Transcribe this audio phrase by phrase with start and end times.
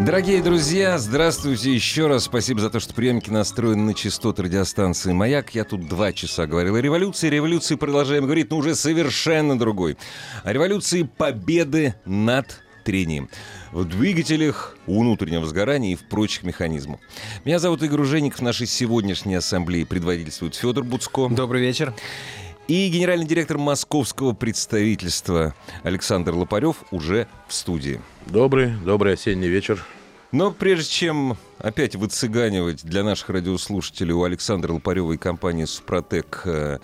[0.00, 2.24] Дорогие друзья, здравствуйте еще раз.
[2.24, 5.56] Спасибо за то, что приемники настроены на частоты радиостанции «Маяк».
[5.56, 7.28] Я тут два часа говорил о революции.
[7.28, 9.98] Революции продолжаем говорить, но уже совершенно другой.
[10.44, 13.28] О революции победы над трением
[13.72, 17.00] в двигателях, внутреннего сгорания и в прочих механизмах.
[17.44, 18.38] Меня зовут Игорь Ужеников.
[18.38, 21.28] В нашей сегодняшней ассамблее предводительствует Федор Буцко.
[21.28, 21.92] Добрый вечер.
[22.68, 25.54] И генеральный директор московского представительства
[25.84, 27.98] Александр Лопарев уже в студии.
[28.26, 29.82] Добрый, добрый осенний вечер.
[30.32, 36.78] Но прежде чем опять выцыганивать для наших радиослушателей у Александра Лопарева и компании «Супротек» э,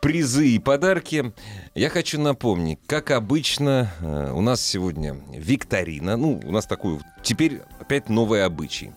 [0.00, 1.32] призы и подарки,
[1.74, 6.16] я хочу напомнить, как обычно, э, у нас сегодня викторина.
[6.16, 8.92] Ну, у нас такой теперь опять новый обычай.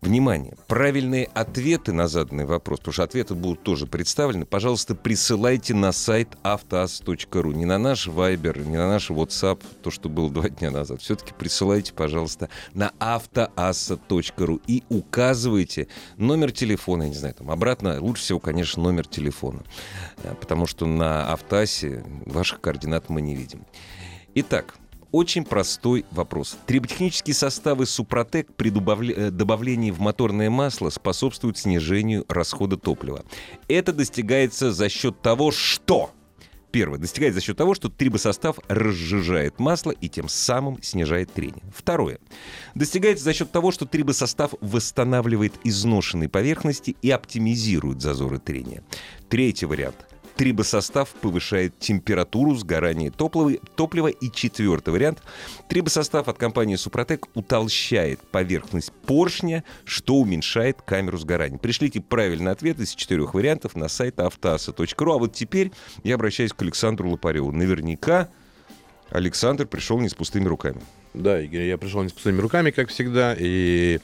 [0.00, 0.54] Внимание!
[0.68, 6.36] Правильные ответы на заданный вопрос, потому что ответы будут тоже представлены, пожалуйста, присылайте на сайт
[6.44, 7.50] автоаз.ру.
[7.50, 11.00] Не на наш Viber, не на наш WhatsApp, то, что было два дня назад.
[11.02, 18.22] Все-таки присылайте, пожалуйста, на автоаса.ру и указывайте номер телефона, я не знаю, там обратно, лучше
[18.22, 19.64] всего, конечно, номер телефона,
[20.22, 23.66] э, потому что на автоасе ваших координат мы не видим.
[24.36, 24.76] Итак,
[25.12, 26.56] очень простой вопрос.
[26.66, 33.24] Триботехнические составы Супротек при добавле- добавлении в моторное масло способствуют снижению расхода топлива.
[33.68, 36.10] Это достигается за счет того, что...
[36.70, 36.98] Первое.
[36.98, 41.62] Достигается за счет того, что трибосостав разжижает масло и тем самым снижает трение.
[41.74, 42.18] Второе.
[42.74, 48.84] Достигается за счет того, что трибосостав восстанавливает изношенные поверхности и оптимизирует зазоры трения.
[49.30, 50.06] Третий вариант
[50.38, 54.06] трибосостав повышает температуру сгорания топлива, топлива.
[54.06, 55.20] И четвертый вариант.
[55.68, 61.58] Трибосостав от компании Супротек утолщает поверхность поршня, что уменьшает камеру сгорания.
[61.58, 65.12] Пришлите правильный ответ из четырех вариантов на сайт автоаса.ру.
[65.12, 65.72] А вот теперь
[66.04, 67.50] я обращаюсь к Александру Лопареву.
[67.50, 68.28] Наверняка
[69.10, 70.80] Александр пришел не с пустыми руками.
[71.14, 73.98] Да, Игорь, я пришел не с пустыми руками, как всегда, и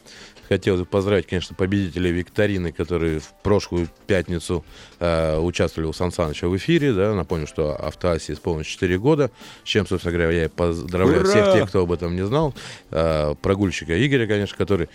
[0.48, 4.64] хотел бы поздравить, конечно, победителей викторины, которые в прошлую пятницу
[5.00, 9.30] э, участвовали у Сан Саныча в эфире, да, напомню, что Автоасе исполнилось 4 года,
[9.64, 11.30] с чем, собственно говоря, я поздравляю Ура!
[11.30, 12.54] всех тех, кто об этом не знал,
[12.90, 14.88] э, прогульщика Игоря, конечно, который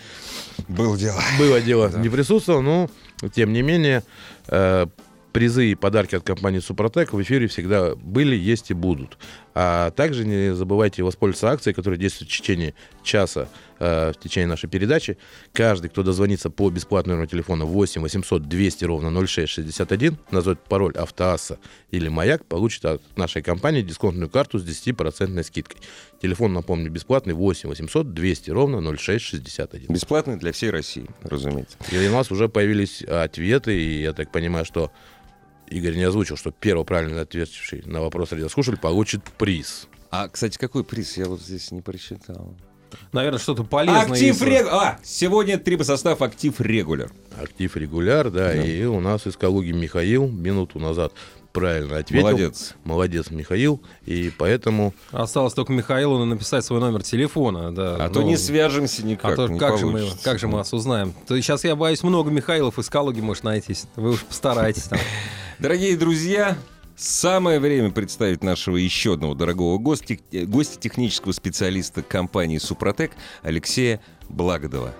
[0.67, 1.21] Было дело.
[1.37, 2.89] было дело, не присутствовал, но,
[3.33, 4.03] тем не менее,
[4.47, 4.85] э,
[5.31, 9.17] призы и подарки от компании Супротек в эфире всегда были, есть и будут.
[9.61, 13.49] А также не забывайте воспользоваться акцией, которая действует в течение часа,
[13.79, 15.17] э, в течение нашей передачи.
[15.51, 21.59] Каждый, кто дозвонится по бесплатному номеру телефона 8 800 200 ровно 0661, назовет пароль «Автоасса»
[21.91, 25.81] или «Маяк», получит от нашей компании дисконтную карту с 10% скидкой.
[26.21, 29.87] Телефон, напомню, бесплатный 8 800 200 ровно 0661.
[29.89, 31.75] Бесплатный для всей России, разумеется.
[31.91, 34.89] И у нас уже появились ответы, и я так понимаю, что
[35.69, 39.87] Игорь не озвучил, что первый правильно ответивший на вопрос радиослушатель получит приз.
[40.11, 41.17] А, кстати, какой приз?
[41.17, 42.55] Я вот здесь не прочитал.
[43.11, 44.01] Наверное, что-то полезное.
[44.13, 44.67] Актив из- Регулер.
[44.71, 47.11] А, сегодня трибосостав Актив Регулер.
[47.39, 51.13] Актив регуляр, да, и у нас из Калуги Михаил минуту назад
[51.51, 52.27] правильно ответил.
[52.27, 52.75] Молодец.
[52.83, 53.81] Молодец, Михаил.
[54.05, 57.73] И поэтому Осталось только Михаилу написать свой номер телефона.
[57.73, 59.33] Да, А то ну, не свяжемся никак.
[59.33, 61.13] А то не как, же мы, как же мы вас узнаем?
[61.27, 63.85] То сейчас я боюсь, много Михаилов из Калуги может найтись.
[63.95, 64.99] Вы уж постарайтесь там.
[65.59, 66.57] Дорогие друзья,
[66.95, 73.11] самое время представить нашего еще одного дорогого гостя, э, гостя технического специалиста компании Супротек
[73.41, 74.93] Алексея Благодова.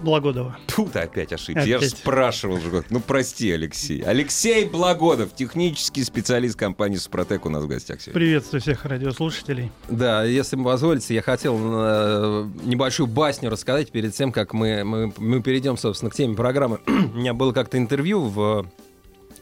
[0.00, 0.56] Благодова.
[0.66, 1.66] Тут опять ошибся.
[1.66, 1.98] Я же Опять.
[1.98, 2.84] спрашивал уже.
[2.90, 4.00] Ну, прости, Алексей.
[4.02, 8.14] Алексей Благодов, технический специалист компании Супротек у нас в гостях сегодня.
[8.14, 9.70] Приветствую всех радиослушателей.
[9.88, 15.12] Да, если вы позволите, я хотел э, небольшую басню рассказать перед тем, как мы, мы,
[15.16, 16.80] мы перейдем, собственно, к теме программы.
[16.86, 18.66] У меня было как-то интервью в,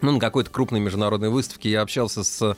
[0.00, 1.70] ну, на какой-то крупной международной выставке.
[1.70, 2.56] Я общался с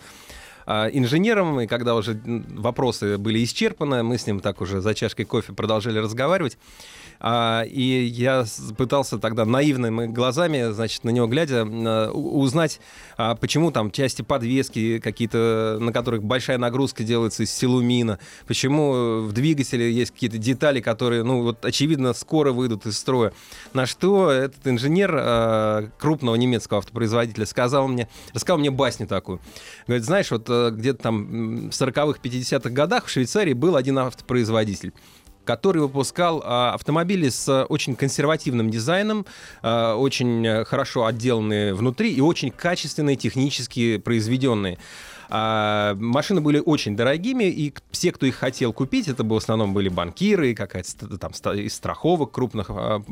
[0.66, 5.24] а, инженером, и когда уже вопросы были исчерпаны, мы с ним так уже за чашкой
[5.24, 6.58] кофе продолжали разговаривать.
[7.20, 8.44] А, и я
[8.76, 12.80] пытался тогда наивными глазами, значит, на него глядя, а, узнать,
[13.18, 19.32] а, почему там части подвески какие-то, на которых большая нагрузка делается из силумина, почему в
[19.32, 23.32] двигателе есть какие-то детали, которые, ну, вот, очевидно, скоро выйдут из строя.
[23.74, 29.40] На что этот инженер а, крупного немецкого автопроизводителя сказал мне, рассказал мне басню такую.
[29.86, 34.92] Говорит, знаешь, вот э, где-то там в 40-х, 50-х годах в Швейцарии был один автопроизводитель
[35.50, 39.26] который выпускал а, автомобили с очень консервативным дизайном,
[39.62, 44.78] а, очень э, хорошо отделанные внутри и очень качественные, технически произведенные.
[45.30, 49.88] А, машины были очень дорогими, и все, кто их хотел купить, это в основном были
[49.88, 53.02] банкиры, какая-то там из страховок крупных а,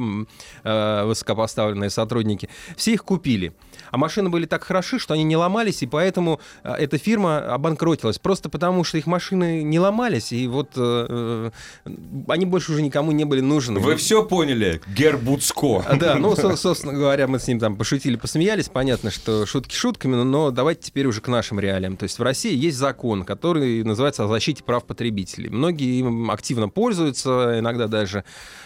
[0.64, 2.48] а, высокопоставленные сотрудники.
[2.76, 3.52] Все их купили.
[3.90, 8.18] А машины были так хороши, что они не ломались, и поэтому а, эта фирма обанкротилась.
[8.18, 11.50] Просто потому, что их машины не ломались, и вот э,
[11.86, 11.90] э,
[12.28, 13.78] они больше уже никому не были нужны.
[13.80, 15.84] Вы все поняли, Гербуцко.
[15.98, 18.68] Да, ну, со- собственно говоря, мы с ним там пошутили, посмеялись.
[18.68, 21.96] Понятно, что шутки шутками, но- но давайте теперь уже к нашим реалиям.
[21.96, 25.50] То есть в России есть закон, который называется о защите прав потребителей.
[25.50, 28.24] Многие им активно пользуются, иногда даже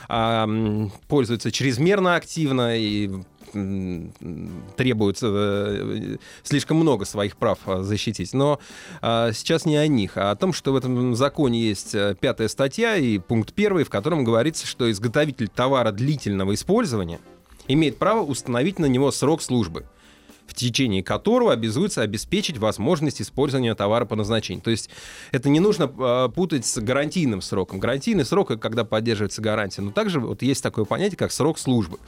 [0.09, 3.11] м, пользуются чрезмерно активно и
[3.55, 4.13] м,
[4.77, 8.33] требуют э, слишком много своих прав а, защитить.
[8.33, 8.61] Но
[9.01, 12.49] а, сейчас не о них, а о том, что в этом законе есть э, пятая
[12.49, 17.21] статья и пункт первый, в котором говорится, что изготовитель товара длительного использования
[17.69, 19.87] имеет право установить на него срок службы
[20.47, 24.63] в течение которого обязуется обеспечить возможность использования товара по назначению.
[24.63, 24.91] То есть
[25.31, 27.79] это не нужно э, путать с гарантийным сроком.
[27.81, 29.83] Гарантийный срок, это когда поддерживается гарантия.
[29.83, 31.99] Но также вот есть такое понятие, как срок службы.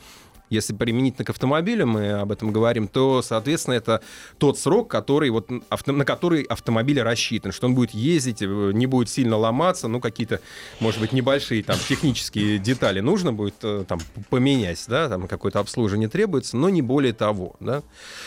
[0.50, 4.02] Если применительно к автомобилю, мы об этом говорим, то, соответственно, это
[4.38, 8.87] тот срок, который, вот, авто- на который автомобиль рассчитан, что он будет ездить, э, не
[8.87, 10.41] будет сильно ломаться, ну, какие-то,
[10.81, 16.08] может быть, небольшие там технические детали нужно будет э, там поменять, да, там какое-то обслуживание
[16.08, 17.82] требуется, но не более того, да.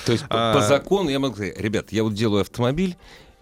[0.06, 2.96] То есть А- по закону я могу сказать, ребят, я вот делаю автомобиль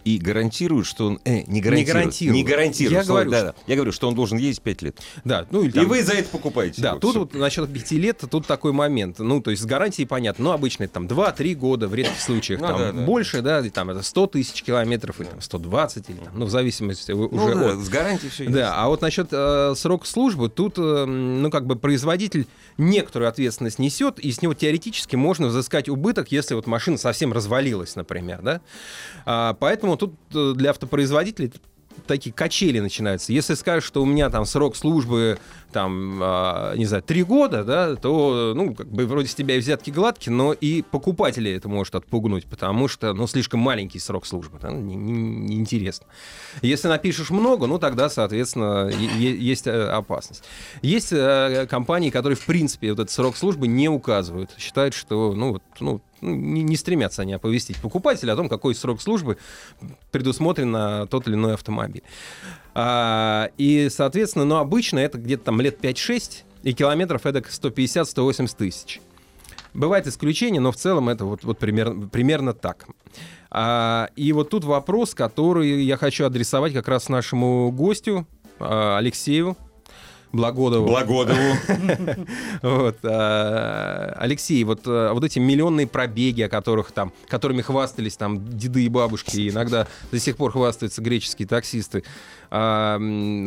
[0.06, 1.20] и гарантирую, что он...
[1.24, 1.86] Э, не гарантирую.
[1.94, 2.34] гарантирую.
[2.36, 2.94] Не гарантирую.
[2.96, 3.54] Я Слава- говорю, да, да.
[3.66, 4.98] Я говорю, что он должен ездить 5 лет.
[5.24, 6.80] Да, ну или И там- вы за это покупаете.
[6.80, 7.00] Да, его.
[7.00, 7.20] тут Всё.
[7.20, 9.18] вот насчет пяти лет, тут такой момент.
[9.18, 12.60] Ну, то есть с гарантией понятно, но обычно это там 2-3 года, в редких случаях
[12.60, 13.02] Ну там да, да.
[13.04, 16.50] больше, да, и там это 100 тысяч километров, или там 120, или там, ну, в
[16.50, 17.78] зависимости Ну уже да, от.
[17.80, 21.74] с гарантией все Да, а вот насчет э, срока службы, тут, э, ну, как бы
[21.74, 22.46] производитель
[22.78, 27.96] некоторую ответственность несет, и с него теоретически можно взыскать убыток, если вот машина совсем развалилась,
[27.96, 28.60] например, да.
[29.24, 31.52] А, поэтому тут э, для автопроизводителей
[32.06, 33.32] такие качели начинаются.
[33.32, 35.38] Если скажешь, что у меня там срок службы,
[35.72, 39.58] там, а, не знаю, три года, да, то, ну, как бы вроде с тебя и
[39.58, 44.58] взятки гладкие, но и покупателей это может отпугнуть, потому что, ну, слишком маленький срок службы,
[44.60, 45.12] да, не- не-
[45.56, 46.06] неинтересно.
[46.62, 50.44] Если напишешь много, ну, тогда, соответственно, есть э, опасность.
[50.82, 55.52] Есть э, компании, которые, в принципе, вот этот срок службы не указывают, считают, что, ну,
[55.54, 59.38] вот, ну, не, не стремятся они оповестить покупателя о том, какой срок службы
[60.10, 62.02] предусмотрен на тот или иной автомобиль.
[62.74, 69.00] А, и, соответственно, ну, обычно это где-то там лет 5-6, и километров это 150-180 тысяч.
[69.72, 72.86] Бывают исключения, но в целом это вот, вот примерно, примерно так.
[73.50, 78.26] А, и вот тут вопрос, который я хочу адресовать как раз нашему гостю
[78.58, 79.56] а, Алексею
[80.32, 80.86] Благодову.
[80.88, 81.38] Благодову.
[82.62, 88.46] Вот, а, Алексей, вот, а, вот эти миллионные пробеги, о которых там, которыми хвастались там
[88.56, 92.02] деды и бабушки, и иногда до сих пор хвастаются греческие таксисты.
[92.50, 92.98] А,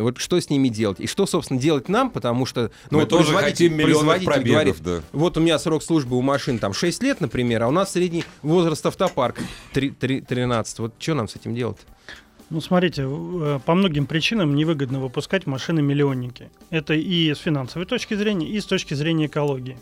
[0.01, 0.99] вот что с ними делать?
[0.99, 2.09] И что, собственно, делать нам?
[2.09, 2.71] Потому что...
[2.91, 5.01] ну, Мы вот тоже хотим производитель пробегов, говорит, да.
[5.11, 8.23] вот у меня срок службы у машин там 6 лет, например, а у нас средний
[8.41, 9.41] возраст автопарка
[9.73, 10.79] три- три- 13.
[10.79, 11.77] Вот что нам с этим делать?
[12.49, 16.49] Ну, смотрите, э, по многим причинам невыгодно выпускать машины-миллионники.
[16.71, 19.77] Это и с финансовой точки зрения, и с точки зрения экологии.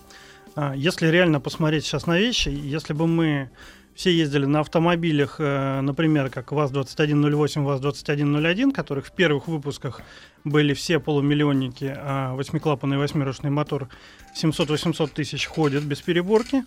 [0.56, 3.50] А, Если реально посмотреть сейчас на вещи, если бы мы
[3.96, 10.02] все ездили на автомобилях, э, например, как ВАЗ-2108, ВАЗ-2101, которых в первых выпусках
[10.44, 13.88] были все полумиллионники, а восьмиклапанный восьмерочный мотор
[14.36, 16.66] 700-800 тысяч ходит без переборки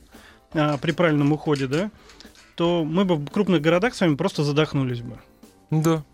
[0.55, 1.91] а, при правильном уходе, да,
[2.55, 5.19] то мы бы в крупных городах с вами просто задохнулись бы.
[5.71, 6.05] Да.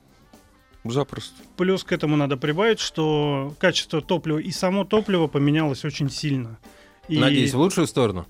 [0.85, 1.35] Запросто.
[1.57, 6.59] Плюс к этому надо прибавить, что качество топлива и само топливо поменялось очень сильно.
[7.09, 8.27] И, Надеюсь, в лучшую сторону?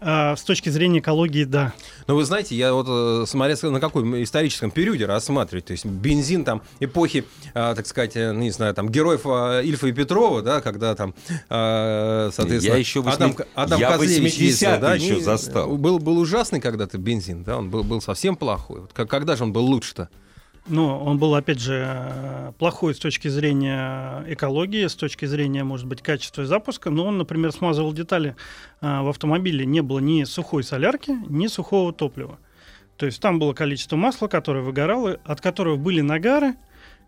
[0.00, 1.72] а, с точки зрения экологии, да.
[2.06, 6.44] Но вы знаете, я вот э, смотря на каком историческом периоде рассматривать, то есть бензин
[6.44, 7.24] там эпохи,
[7.54, 10.94] а, так сказать, э, ну, не знаю, там героев а, Ильфа и Петрова, да, когда
[10.94, 11.14] там,
[11.48, 15.76] соответственно, Я еще Адам, восьми- Адам я Козлевич 80-е ездил, да, еще не- застал.
[15.76, 18.82] Был, был ужасный когда-то бензин, да, он был, был совсем плохой.
[18.82, 20.10] Вот когда же он был лучше-то?
[20.68, 26.02] Но он был, опять же, плохой с точки зрения экологии, с точки зрения, может быть,
[26.02, 26.90] качества запуска.
[26.90, 28.34] Но он, например, смазывал детали
[28.80, 29.64] а, в автомобиле.
[29.64, 32.38] Не было ни сухой солярки, ни сухого топлива.
[32.96, 36.54] То есть там было количество масла, которое выгорало, от которого были нагары,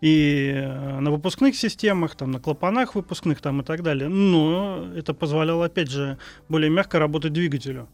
[0.01, 4.09] и э, на выпускных системах, там, на клапанах выпускных там, и так далее.
[4.09, 7.89] Но это позволяло, опять же, более мягко работать двигателю.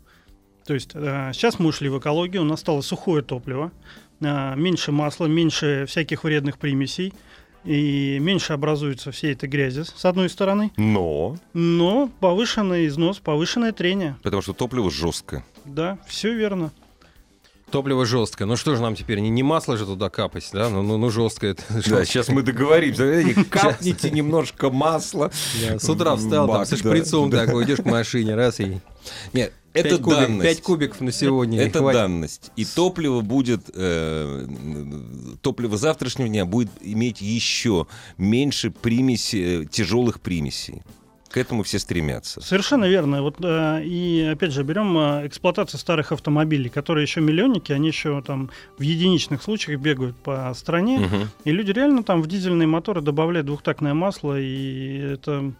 [0.66, 3.72] То есть э, сейчас мы ушли в экологию, у нас стало сухое топливо,
[4.24, 7.12] меньше масла, меньше всяких вредных примесей,
[7.64, 14.16] и меньше образуется всей этой грязи, с одной стороны, Но, но повышенный износ, повышенное трение.
[14.22, 15.44] потому что топливо жесткое.
[15.64, 16.72] Да, все верно.
[17.70, 18.46] Топливо жесткое.
[18.46, 20.68] Ну что же нам теперь, не, не масло же туда капать, да?
[20.68, 21.52] Ну, ну, ну жесткое.
[21.52, 23.24] это Да, сейчас мы договоримся.
[23.50, 25.32] Капните немножко масла.
[25.76, 28.78] С утра встал там со шприцом такой, идешь к машине, раз и...
[29.32, 30.42] Нет, это пять кубик- данность.
[30.42, 31.62] пять кубиков на сегодня.
[31.62, 31.98] и Это хватит.
[32.00, 32.50] данность.
[32.56, 34.46] И топливо будет, э,
[35.42, 40.82] топливо завтрашнего дня будет иметь еще меньше примеси, тяжелых примесей.
[41.30, 42.40] К этому все стремятся.
[42.40, 43.20] Совершенно верно.
[43.22, 48.22] Вот э, и опять же берем э, эксплуатацию старых автомобилей, которые еще миллионники, они еще
[48.22, 51.28] там в единичных случаях бегают по стране, Мгм.
[51.44, 55.52] и люди реально там в дизельные моторы добавляют двухтактное масло, и это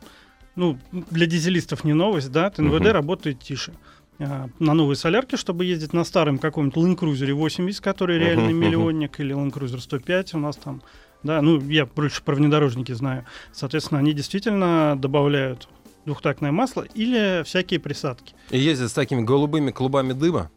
[0.55, 0.79] ну
[1.11, 2.93] для дизелистов не новость, да, от НВД Мгм.
[2.93, 3.73] работает тише.
[3.73, 3.77] А,
[4.19, 8.61] На новой солярке, чтобы ездить на старом каком-нибудь Land Cruiser 80, который реальный мгм.
[8.61, 10.83] миллионник, или Land Cruiser 105 у нас там.
[11.23, 13.25] Да, ну я больше про внедорожники знаю.
[13.53, 15.69] Соответственно, они действительно добавляют
[16.05, 18.35] двухтактное масло или всякие присадки.
[18.51, 20.51] И ездят с такими голубыми клубами дыма.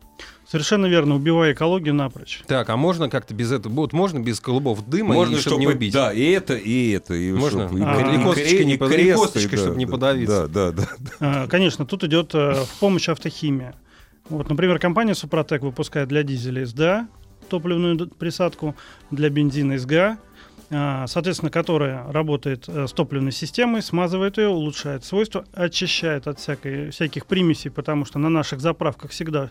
[0.50, 2.42] Совершенно верно, убивая экологию напрочь.
[2.48, 3.74] Так, а можно как-то без этого?
[3.74, 5.94] Вот можно без клубов дыма, Можно, и, чтобы не убить?
[5.94, 7.16] Да, и это, и это.
[7.16, 7.68] И Можно?
[7.68, 9.92] чтобы- А, кре- и косточкой не и под- и кресты, косточкой, да, чтобы не да,
[9.92, 10.48] подавиться.
[10.48, 11.08] Да, да, да.
[11.20, 13.76] А, Конечно, тут идет э, в помощь автохимия.
[14.30, 17.08] Вот, например, компания Супротек выпускает для дизеля СДА
[17.50, 18.76] топливную присадку,
[19.12, 20.18] для бензина СГА,
[20.70, 26.92] а, соответственно, которая работает э, с топливной системой, смазывает ее, улучшает свойства, очищает от всякой,
[26.92, 29.50] всяких примесей, потому что на наших заправках всегда а,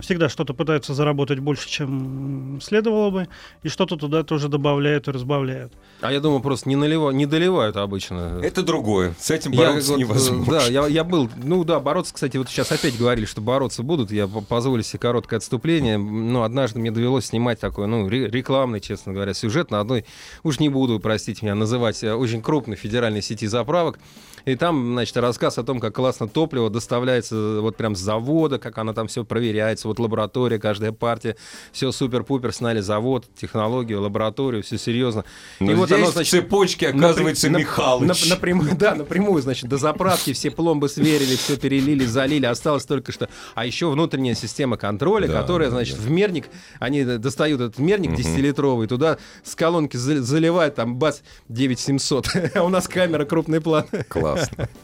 [0.00, 3.28] всегда что-то пытаются заработать больше, чем следовало бы,
[3.62, 5.72] и что-то туда тоже добавляют и разбавляют.
[6.00, 8.40] А я думаю, просто не, наливают, не доливают обычно.
[8.42, 9.14] Это другое.
[9.18, 10.52] С этим Я бороться вот, э, невозможно.
[10.52, 11.28] Да, я, я был.
[11.36, 14.10] Ну да, бороться, кстати, вот сейчас опять говорили, что бороться будут.
[14.10, 15.98] Я по- позволю себе короткое отступление.
[15.98, 20.06] Но однажды мне довелось снимать такой, ну, ре- рекламный, честно говоря, сюжет на одной,
[20.42, 23.98] уж не буду, простите меня, называть э, очень крупной федеральной сети заправок.
[24.46, 28.58] И там, значит, рассказ о том, как классно топливо доставляется э, вот прям с завода,
[28.60, 29.24] как оно там все
[29.66, 31.36] проверяется, вот лаборатория, каждая партия,
[31.72, 35.24] все супер-пупер, сняли завод, технологию, лабораторию, все серьезно.
[35.60, 38.08] Но и вот оно, значит, цепочке оказывается Напря- Михалыч.
[38.10, 43.12] нап- напрямую, да, напрямую, значит, до заправки все пломбы сверили, все перелили, залили, осталось только
[43.12, 43.28] что.
[43.54, 46.02] А еще внутренняя система контроля, Да, которая, значит, да.
[46.02, 48.20] в мерник, они достают этот мерник Мгм.
[48.20, 52.28] 10-литровый, туда с колонки за- заливают, там, бац, 9700.
[52.54, 53.86] А у нас камера крупный план.
[54.08, 54.68] Классно.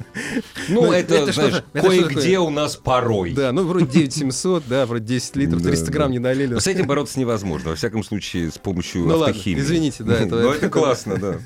[0.69, 3.33] Ну, Ну, это, это знаешь, кое-где у нас порой.
[3.33, 5.93] Да, ну, вроде 9700, да, вроде 10 литров, Да, 300 да.
[5.93, 6.55] грамм не налили.
[6.55, 7.71] Но с этим бороться невозможно.
[7.71, 9.61] Во всяком случае, с помощью Ну ладно, автохимии.
[9.61, 11.39] извините, да, это- Ну, это классно, да.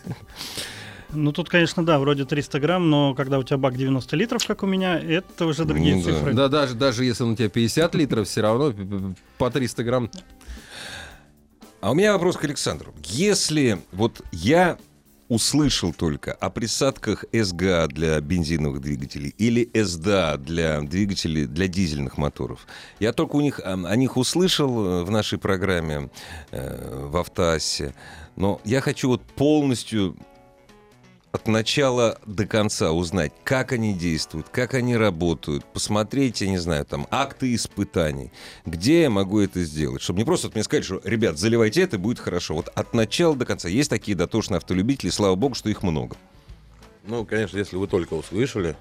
[1.12, 4.62] Ну, тут, конечно, да, вроде 300 грамм, но когда у тебя бак 90 литров, как
[4.62, 6.12] у меня, это уже другие Ну да.
[6.12, 6.32] цифры.
[6.34, 8.74] Да, даже, даже если он у тебя 50 литров, все равно
[9.38, 10.10] по 300 грамм.
[11.80, 12.92] А у меня вопрос к Александру.
[13.04, 14.78] Если вот я
[15.28, 22.66] услышал только о присадках СГА для бензиновых двигателей или СДА для двигателей для дизельных моторов,
[23.00, 26.10] я только у них, о, о них услышал э, в нашей программе
[26.50, 27.94] э, в Автоассе,
[28.36, 30.16] но я хочу вот полностью
[31.36, 36.86] от начала до конца узнать, как они действуют, как они работают, посмотреть, я не знаю,
[36.86, 38.32] там, акты испытаний,
[38.64, 41.98] где я могу это сделать, чтобы не просто вот мне сказать, что, ребят, заливайте это,
[41.98, 42.54] будет хорошо.
[42.54, 43.68] Вот от начала до конца.
[43.68, 46.16] Есть такие дотошные автолюбители, слава богу, что их много.
[47.04, 48.74] Ну, конечно, если вы только услышали,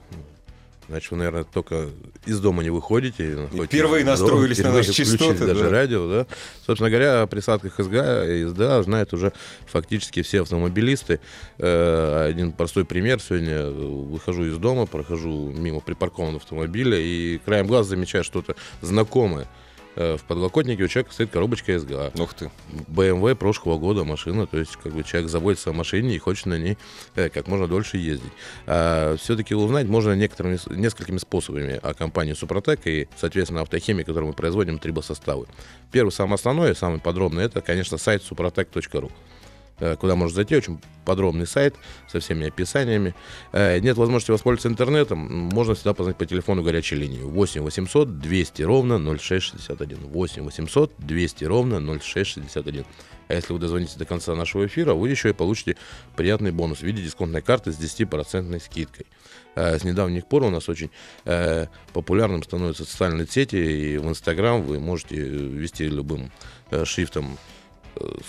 [0.87, 1.89] значит, вы, наверное, только
[2.25, 3.47] из дома не выходите.
[3.65, 5.69] впервые дома, настроились на впервые наши частоты, даже да.
[5.69, 6.27] радио, да.
[6.65, 9.33] Собственно говоря, о присадках СГА и СДА знают уже
[9.67, 11.19] фактически все автомобилисты.
[11.57, 13.19] Э, Один простой пример.
[13.19, 19.47] Сегодня выхожу из дома, прохожу мимо припаркованного автомобиля и краем глаза замечаю что-то знакомое.
[19.95, 22.11] Э, В подлокотнике у человека стоит коробочка СГА.
[22.17, 22.51] Ух ты.
[22.87, 26.57] BMW прошлого года машина, то есть как бы человек заботится о машине и хочет на
[26.57, 26.77] ней
[27.15, 28.31] э, как можно дольше ездить.
[28.65, 34.79] все-таки узнать можно некоторыми, несколькими способами о компании Супротек и, соответственно, автохимии, которую мы производим,
[34.79, 35.47] трибосоставы.
[35.91, 39.11] Первый, самый основной, самый подробный, это, конечно, сайт suprotec.ru
[39.77, 41.75] куда можно зайти, очень подробный сайт
[42.11, 43.15] со всеми описаниями.
[43.53, 48.61] Э, Нет возможности воспользоваться интернетом, можно всегда позвонить по телефону горячей линии 8 800 200
[48.63, 49.97] ровно 0661.
[50.07, 52.85] 8 800 200 ровно 0661.
[53.27, 55.77] А если вы дозвонитесь до конца нашего эфира, вы еще и получите
[56.15, 59.05] приятный бонус в виде дисконтной карты с 10% скидкой.
[59.55, 60.89] Э, С недавних пор у нас очень
[61.25, 66.31] э, популярным становятся социальные сети, и в Инстаграм вы можете э, вести любым
[66.71, 67.37] э, шрифтом э,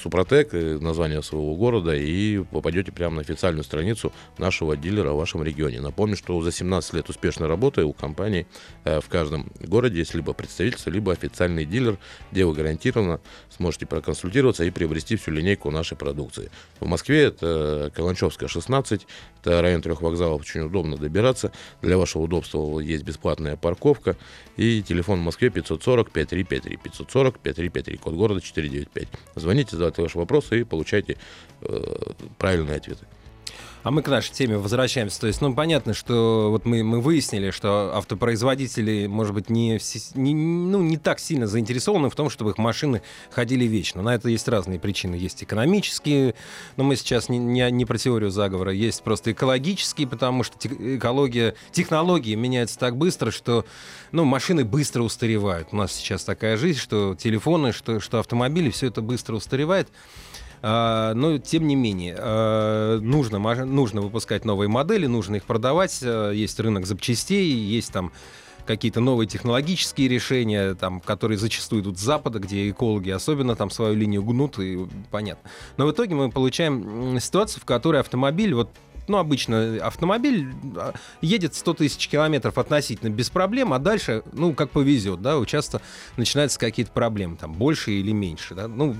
[0.01, 5.43] Супротек, э, название своего города, и попадете прямо на официальную страницу нашего дилера в вашем
[5.43, 5.81] регионе.
[5.81, 8.47] Напомню, что за 17 лет успешной работы у компании
[8.85, 11.99] э, в каждом городе есть либо представительство, либо официальный дилер,
[12.33, 13.21] где вы гарантированно
[13.51, 16.51] сможете проконсультироваться и приобрести всю линейку нашей продукции.
[16.81, 19.07] В Москве это Каланчевская, 16,
[19.41, 21.53] это район трех вокзалов, очень удобно добираться.
[21.83, 24.17] Для вашего удобства есть бесплатная парковка
[24.57, 29.09] и телефон в Москве 540 5353 540 5353, код города 495.
[29.37, 31.17] Звоните, задавайте ваши вопросы и получайте
[31.63, 31.97] э,
[32.39, 33.07] правильные ответы.
[33.87, 35.21] А мы к нашей теме возвращаемся.
[35.21, 39.78] То есть, ну, понятно, что вот мы, мы выяснили, что автопроизводители, может быть, не,
[40.16, 44.02] не, ну, не так сильно заинтересованы в том, чтобы их машины ходили вечно.
[44.02, 45.14] На это есть разные причины.
[45.14, 46.35] Есть экономические,
[46.76, 48.73] но мы сейчас не, не, не про теорию заговора.
[48.73, 53.66] Есть просто экологические, потому что экология, технологии меняются так быстро, что
[54.11, 55.69] ну, машины быстро устаревают.
[55.71, 59.88] У нас сейчас такая жизнь, что телефоны, что, что автомобили, все это быстро устаревает.
[60.69, 66.01] А, но, тем не менее, а, нужно, нужно выпускать новые модели, нужно их продавать.
[66.03, 68.11] А, есть рынок запчастей, есть там
[68.67, 73.95] какие-то новые технологические решения, там, которые зачастую идут с Запада, где экологи особенно там свою
[73.95, 75.49] линию гнут, и понятно.
[75.77, 78.69] Но в итоге мы получаем ситуацию, в которой автомобиль, вот
[79.07, 80.49] ну, обычно автомобиль
[81.21, 85.81] едет 100 тысяч километров относительно без проблем, а дальше, ну, как повезет, да, часто
[86.17, 88.97] начинаются какие-то проблемы, там, больше или меньше, да, ну,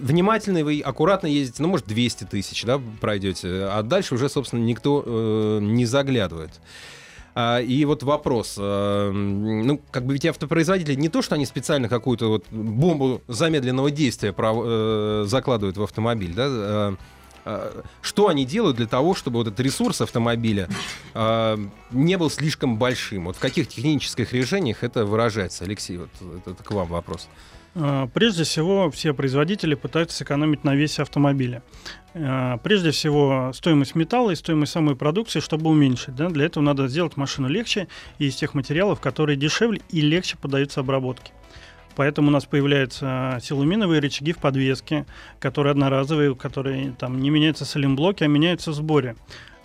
[0.00, 5.02] внимательно вы аккуратно ездите, ну, может, 200 тысяч, да, пройдете, а дальше уже, собственно, никто
[5.04, 6.60] э, не заглядывает.
[7.34, 11.88] А, и вот вопрос, э, ну, как бы ведь автопроизводители не то, что они специально
[11.88, 16.96] какую-то вот бомбу замедленного действия прав, э, закладывают в автомобиль, да, э,
[17.44, 20.68] э что они делают для того, чтобы вот этот ресурс автомобиля
[21.14, 21.58] э,
[21.92, 23.26] не был слишком большим?
[23.26, 25.62] Вот в каких технических решениях это выражается?
[25.62, 27.28] Алексей, вот это, это к вам вопрос.
[27.28, 27.57] А,
[28.12, 31.62] прежде всего, все производители пытаются сэкономить на весе автомобиля.
[32.14, 36.16] А, прежде всего, стоимость металла и стоимость самой продукции, чтобы уменьшить.
[36.16, 36.28] Да?
[36.28, 37.86] Для этого надо сделать машину легче
[38.18, 41.32] и из тех материалов, которые дешевле и легче поддаются обработке.
[41.94, 45.04] Поэтому у нас появляются силуминовые рычаги в подвеске,
[45.40, 49.16] которые одноразовые, которые там не меняются салимблоки, а меняются в сборе.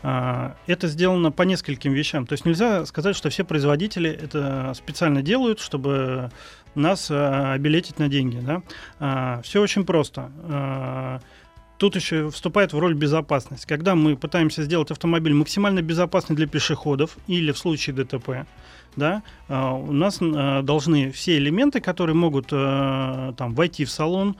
[0.01, 2.25] Это сделано по нескольким вещам.
[2.25, 6.31] То есть нельзя сказать, что все производители это специально делают, чтобы
[6.75, 8.37] нас а, обелетить на деньги.
[8.37, 8.61] Да?
[8.99, 11.21] А, все очень просто.
[11.77, 13.65] Тут еще вступает в роль безопасность.
[13.65, 18.45] Когда мы пытаемся сделать автомобиль максимально безопасный для пешеходов или в случае ДТП,
[18.95, 24.35] да, а, у нас а, должны все элементы, которые могут а, там войти в салон,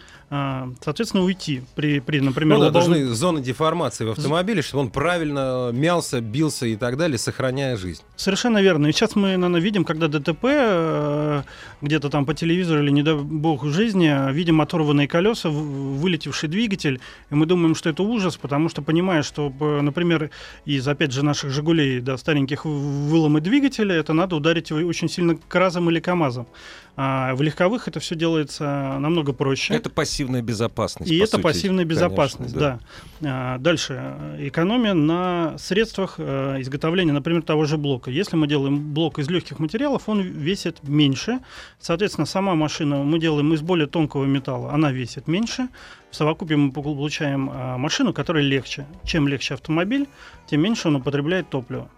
[0.84, 2.92] соответственно, уйти при, при например, ну, да, лобовом...
[2.92, 8.02] должны зоны деформации в автомобиле, чтобы он правильно мялся, бился и так далее, сохраняя жизнь.
[8.16, 8.88] Совершенно верно.
[8.88, 11.46] И сейчас мы, наверное, видим, когда ДТП
[11.84, 17.36] где-то там по телевизору или, не дай бог, жизни, видим оторванные колеса, вылетевший двигатель, и
[17.36, 19.52] мы думаем, что это ужас, потому что понимая, что,
[19.84, 20.32] например,
[20.66, 25.38] из, опять же, наших «Жигулей», да, стареньких выломы двигателя, это надо ударить его очень сильно
[25.48, 26.48] кразом или КАМАЗом.
[26.96, 29.74] А в легковых это все делается намного проще.
[29.74, 31.10] Это пассивная безопасность.
[31.10, 32.80] И по это сути, пассивная безопасность, конечно,
[33.20, 33.56] да.
[33.56, 34.16] А, дальше.
[34.38, 38.12] Экономия на средствах а, изготовления, например, того же блока.
[38.12, 41.40] Если мы делаем блок из легких материалов, он весит меньше.
[41.80, 45.70] Соответственно, сама машина мы делаем из более тонкого металла, она весит меньше.
[46.12, 48.86] В совокупе мы получаем а, машину, которая легче.
[49.04, 50.08] Чем легче автомобиль,
[50.46, 51.90] тем меньше он употребляет топливо.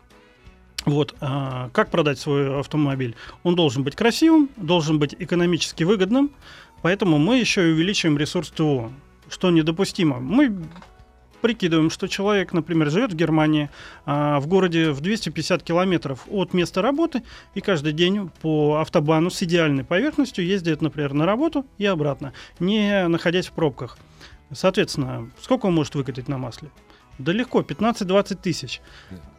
[0.86, 3.16] Вот, а, как продать свой автомобиль?
[3.44, 6.32] Он должен быть красивым, должен быть экономически выгодным,
[6.84, 8.92] поэтому мы еще и увеличиваем ресурс ТО,
[9.28, 10.20] что недопустимо.
[10.20, 10.56] Мы
[11.42, 13.70] прикидываем, что человек, например, живет в Германии,
[14.06, 17.24] а, в городе в 250 километров от места работы,
[17.56, 23.08] и каждый день по автобану с идеальной поверхностью ездит, например, на работу и обратно, не
[23.08, 23.98] находясь в пробках.
[24.52, 26.70] Соответственно, сколько он может выкатить на масле?
[27.18, 28.82] Да легко, 15-20 тысяч.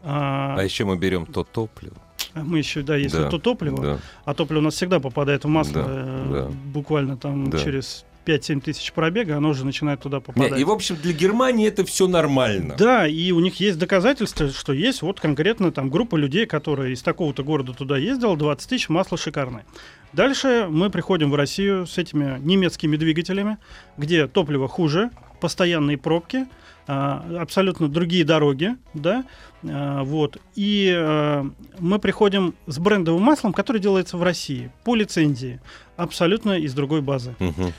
[0.03, 1.97] А, а еще мы берем то топливо.
[2.35, 3.99] А мы еще, да, если да, то топливо, да.
[4.25, 6.51] а топливо у нас всегда попадает в масло да, э, да.
[6.73, 7.59] буквально там да.
[7.59, 10.51] через 5-7 тысяч пробега, оно уже начинает туда попадать.
[10.51, 12.75] Нет, и, в общем, для Германии это все нормально.
[12.77, 17.03] Да, и у них есть доказательства, что есть вот конкретно там группа людей, которая из
[17.03, 19.65] такого-то города туда ездила, 20 тысяч, масло шикарное.
[20.13, 23.59] Дальше мы приходим в Россию с этими немецкими двигателями,
[23.97, 25.11] где топливо хуже,
[25.41, 26.47] постоянные пробки–
[26.87, 29.25] абсолютно другие дороги, да,
[29.65, 31.47] а, вот, и а,
[31.79, 35.61] мы приходим с брендовым маслом, которое делается в России по лицензии,
[35.97, 37.35] абсолютно из другой базы.
[37.41, 37.73] Угу.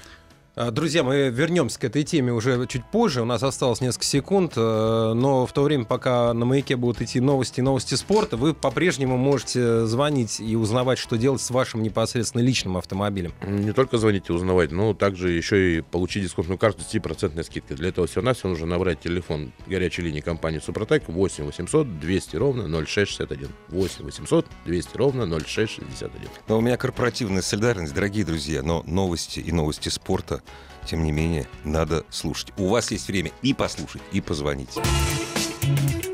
[0.60, 3.22] А, друзья, мы вернемся к этой теме уже чуть позже.
[3.22, 7.20] У нас осталось несколько секунд, э, но в то время, пока на маяке будут идти
[7.20, 12.76] новости, новости спорта, вы по-прежнему можете звонить и узнавать, что делать с вашим непосредственно личным
[12.76, 13.36] автомобилем.
[13.46, 17.78] Не только звонить и узнавать, но также еще и получить дисконтную карту с 10% скидкой.
[17.78, 22.36] Для этого все на все нужно набрать телефон горячей линии компании Супротек 8 800 200
[22.36, 23.50] ровно 0661.
[23.68, 26.30] 8 800 200 ровно 0661.
[26.48, 30.42] Но у меня корпоративная солидарность, дорогие друзья, но новости и новости спорта
[30.86, 32.54] тем не менее, надо слушать.
[32.58, 34.78] У вас есть время и послушать, и позвонить.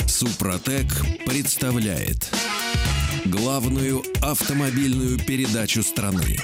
[0.08, 0.88] Супротек
[1.26, 2.32] представляет
[3.26, 6.38] главную автомобильную передачу страны.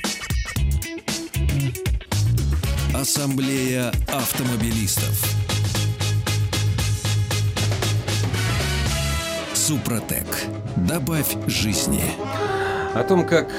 [2.94, 5.24] Ассамблея автомобилистов.
[9.54, 10.26] Супротек.
[10.76, 12.04] Добавь жизни.
[12.94, 13.52] О том, как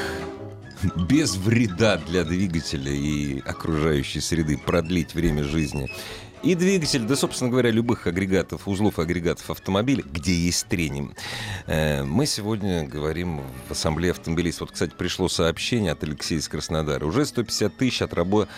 [0.96, 5.90] без вреда для двигателя и окружающей среды продлить время жизни.
[6.42, 11.12] И двигатель, да, собственно говоря, любых агрегатов, узлов агрегатов автомобиля, где есть тренинг.
[11.66, 14.68] Э, мы сегодня говорим в Ассамблее автомобилистов.
[14.68, 17.04] Вот, кстати, пришло сообщение от Алексея из Краснодара.
[17.04, 18.48] Уже 150 тысяч отрабо...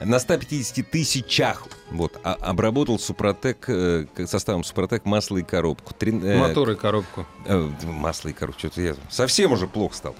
[0.00, 5.92] на 150 тысячах вот, а, обработал Супротек, э, составом Супротек масло и коробку.
[5.92, 7.26] Три, э, Мотор и коробку.
[7.82, 8.60] Масло и коробку.
[8.60, 10.16] Что-то я совсем уже плохо стал.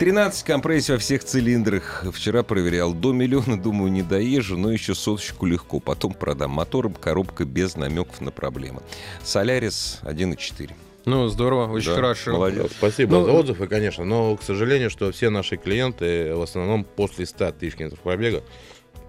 [0.00, 2.06] 13 компрессий во всех цилиндрах.
[2.10, 2.94] Вчера проверял.
[2.94, 5.78] До миллиона, думаю, не доезжу, но еще соточку легко.
[5.78, 6.52] Потом продам.
[6.52, 8.80] Мотор, коробка без намеков на проблемы.
[9.22, 10.70] Солярис 1.4.
[11.04, 12.32] Ну, здорово, очень да, хорошо.
[12.32, 12.72] Молодец.
[12.78, 14.06] Спасибо ну, за отзывы, конечно.
[14.06, 18.42] Но, к сожалению, что все наши клиенты в основном после 100 тысяч километров пробега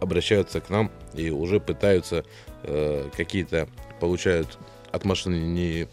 [0.02, 2.26] обращаются к нам и уже пытаются
[2.64, 3.70] э, какие-то,
[4.02, 4.60] получают
[4.92, 5.88] от машины не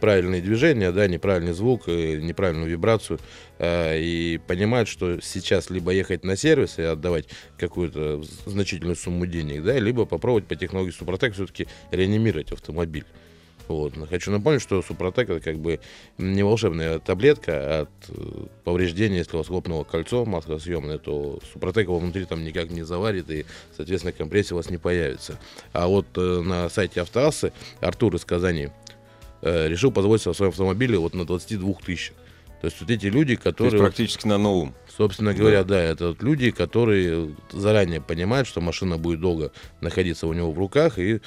[0.00, 3.18] правильные движения, да, неправильный звук, э, неправильную вибрацию,
[3.58, 7.26] э, и понимают, что сейчас либо ехать на сервис и отдавать
[7.58, 13.06] какую-то значительную сумму денег, да, либо попробовать по технологии Супротек все-таки реанимировать автомобиль.
[13.68, 13.94] Вот.
[14.08, 15.80] Хочу напомнить, что Супротек это как бы
[16.18, 21.98] не волшебная таблетка от э, повреждения, если у вас лопнуло кольцо маслосъемное, то Супротек его
[21.98, 23.44] внутри там никак не заварит и,
[23.76, 25.38] соответственно, компрессия у вас не появится.
[25.72, 28.68] А вот э, на сайте Автоассы Артур из Казани
[29.42, 32.16] э, решил позаботиться о своем автомобиле вот на 22 тысячах.
[32.60, 33.70] То есть вот эти люди, которые...
[33.70, 34.74] То есть практически на новом.
[34.96, 40.32] Собственно говоря, да, это вот люди, которые заранее понимают, что машина будет долго находиться у
[40.32, 41.20] него в руках и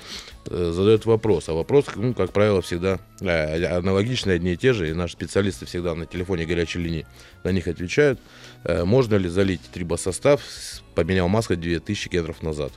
[0.48, 1.48] э, задают вопрос.
[1.48, 5.67] А вопрос, ну, как правило, всегда э, аналогичные, одни и те же, и наши специалисты
[5.67, 7.06] всегда на телефоне горячей линии
[7.43, 8.19] на них отвечают.
[8.63, 10.41] Э, можно ли залить трибосостав,
[10.95, 12.74] поменял масло 2000 километров назад?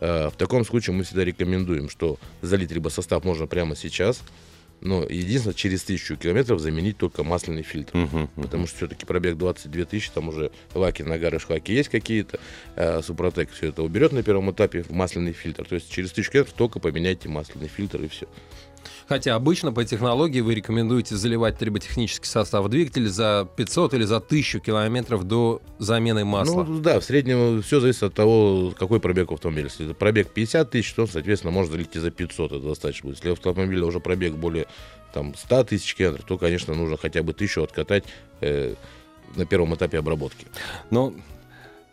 [0.00, 4.22] Э, в таком случае мы всегда рекомендуем, что залить либо состав можно прямо сейчас,
[4.80, 7.94] но единственное, через тысячу километров заменить только масляный фильтр.
[7.96, 8.42] Uh-huh, uh-huh.
[8.42, 12.40] Потому что все-таки пробег 22 тысячи, там уже лаки, нагары, шлаки есть какие-то.
[12.76, 15.66] А Супротек все это уберет на первом этапе в масляный фильтр.
[15.66, 18.26] То есть через тысячу километров только поменяйте масляный фильтр и все.
[19.08, 24.60] Хотя обычно по технологии вы рекомендуете заливать триботехнический состав двигателя за 500 или за 1000
[24.60, 26.64] километров до замены масла.
[26.64, 29.66] Ну да, в среднем все зависит от того, какой пробег автомобиля.
[29.66, 33.18] Если это пробег 50 тысяч, то, соответственно, можно залить и за 500, это достаточно будет.
[33.18, 34.66] Если автомобиля уже пробег более
[35.12, 38.04] там, 100 тысяч километров, то, конечно, нужно хотя бы тысячу откатать
[38.40, 38.74] э,
[39.36, 40.46] на первом этапе обработки.
[40.90, 41.14] Но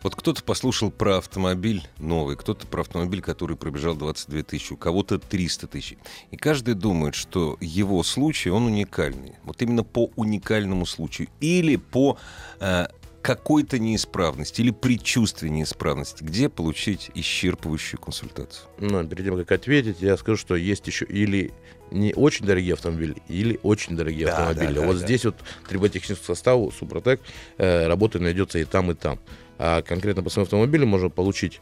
[0.03, 5.19] вот кто-то послушал про автомобиль новый, кто-то про автомобиль, который пробежал 22 тысячи, у кого-то
[5.19, 5.97] 300 тысяч.
[6.31, 9.33] И каждый думает, что его случай, он уникальный.
[9.43, 11.27] Вот именно по уникальному случаю.
[11.39, 12.17] Или по
[12.59, 12.87] э,
[13.21, 18.69] какой-то неисправности или предчувствие неисправности, где получить исчерпывающую консультацию?
[18.79, 21.51] Ну, перед тем, как ответить, я скажу, что есть еще или
[21.91, 24.75] не очень дорогие автомобили или очень дорогие да, автомобили.
[24.75, 25.05] Да, да, вот да.
[25.05, 25.35] здесь вот
[25.67, 27.19] триботехнический состав Супротек
[27.57, 29.19] э, работы найдется и там, и там.
[29.57, 31.61] А конкретно по своему автомобилю можно получить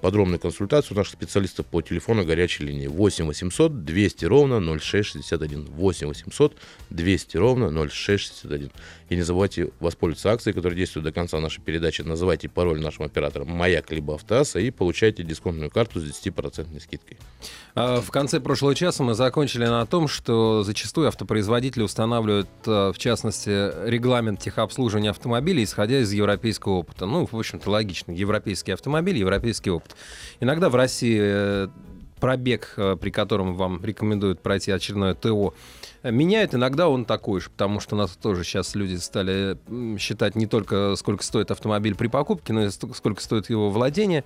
[0.00, 5.64] подробную консультацию наших специалистов по телефону горячей линии 8 800 200 ровно 0661.
[5.66, 6.56] 8 800
[6.90, 8.70] 200 ровно 0661.
[9.10, 12.02] И не забывайте воспользоваться акцией, которая действует до конца нашей передачи.
[12.02, 17.18] Называйте пароль нашим оператором «Маяк» либо «Автоаса» и получайте дисконтную карту с 10% скидкой.
[17.74, 22.98] А, в конце прошлого часа мы закончили на том, что зачастую автопроизводители устанавливают, а, в
[22.98, 23.50] частности,
[23.88, 27.06] регламент техобслуживания автомобилей, исходя из европейского опыта.
[27.06, 28.12] Ну, в общем-то, логично.
[28.12, 29.94] Европейский автомобиль, европейский опыт.
[30.40, 31.68] Иногда в России э,
[32.20, 35.54] пробег, э, при котором вам рекомендуют пройти очередное ТО,
[36.04, 36.54] меняют.
[36.54, 39.58] Иногда он такой же, потому что у нас тоже сейчас люди стали
[39.98, 44.24] считать не только сколько стоит автомобиль при покупке, но и сколько стоит его владение.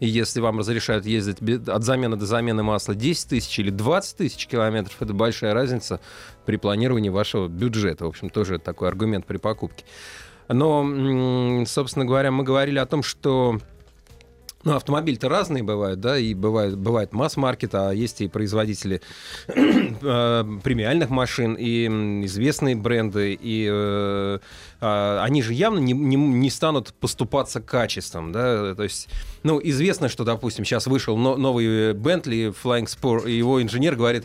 [0.00, 4.46] И если вам разрешают ездить от замены до замены масла 10 тысяч или 20 тысяч
[4.46, 6.00] километров, это большая разница
[6.46, 8.04] при планировании вашего бюджета.
[8.06, 9.84] В общем, тоже такой аргумент при покупке.
[10.48, 13.60] Но, собственно говоря, мы говорили о том, что
[14.64, 19.02] Ну, автомобили-то разные бывают, да, и бывает, бывает масс-маркет, а есть и производители
[19.46, 21.86] э, премиальных машин, и
[22.24, 24.38] известные бренды, и э,
[24.80, 29.08] э, они же явно не, не, не станут поступаться качеством, да, то есть,
[29.42, 34.24] ну, известно, что, допустим, сейчас вышел но, новый Bentley Flying Spur, и его инженер говорит,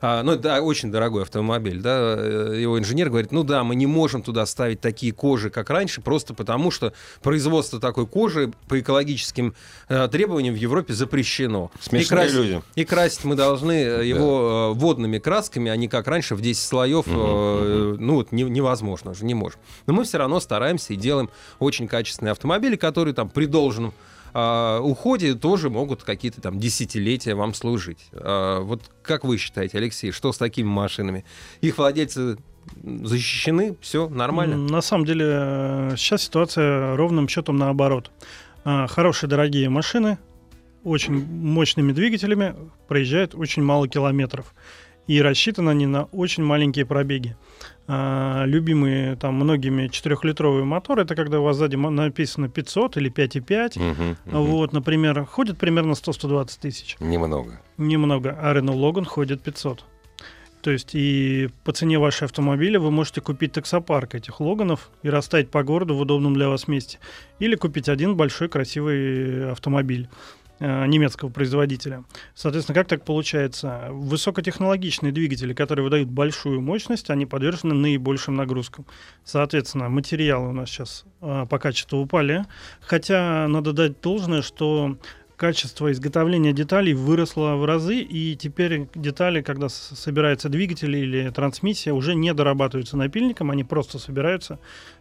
[0.00, 3.86] а, ну, да, очень дорогой автомобиль, да, э, его инженер говорит, ну да, мы не
[3.86, 9.54] можем туда ставить такие кожи, как раньше, просто потому что производство такой кожи по экологическим
[9.88, 11.70] э, требованиям в Европе запрещено.
[11.80, 12.62] Смешные и красить, люди.
[12.74, 16.62] И красить мы должны э, его э, водными красками, а не как раньше в 10
[16.62, 19.60] слоев, э, ну, вот не- невозможно же, не можем.
[19.86, 23.94] Но мы все равно стараемся и делаем очень качественные автомобили, которые там при должном
[24.34, 28.08] а, уходе тоже могут какие-то там десятилетия вам служить.
[28.12, 31.24] А, вот как вы считаете, Алексей, что с такими машинами?
[31.60, 32.38] Их владельцы
[32.82, 34.56] защищены, все нормально?
[34.56, 38.10] На самом деле э, сейчас ситуация ровным счетом наоборот.
[38.64, 40.18] А, Хорошие дорогие машины,
[40.84, 42.54] очень мощными двигателями,
[42.86, 44.54] проезжают очень мало километров.
[45.06, 47.36] И рассчитаны они на очень маленькие пробеги.
[47.90, 53.78] А, Любимые там многими четырехлитровые моторы, это когда у вас сзади написано 500 или 5,5.
[53.78, 54.44] Мгм, мгм.
[54.44, 56.96] Вот, например, ходит примерно 100-120 тысяч.
[57.00, 57.60] Немного.
[57.78, 58.38] Немного.
[58.38, 59.84] А Renault Logan ходит 500.
[60.60, 65.50] То есть и по цене вашего автомобиля вы можете купить таксопарк этих Логанов и расставить
[65.50, 66.98] по городу в удобном для вас месте.
[67.38, 70.08] Или купить один большой красивый автомобиль
[70.60, 72.04] немецкого производителя.
[72.34, 73.88] Соответственно, как так получается?
[73.90, 78.86] Высокотехнологичные двигатели, которые выдают большую мощность, они подвержены наибольшим нагрузкам.
[79.24, 82.44] Соответственно, материалы у нас сейчас э, по качеству упали.
[82.80, 84.96] Хотя надо дать должное, что
[85.36, 91.92] качество изготовления деталей выросло в разы, и теперь детали, когда с- собирается двигатель или трансмиссия,
[91.92, 94.58] уже не дорабатываются напильником, они просто собираются.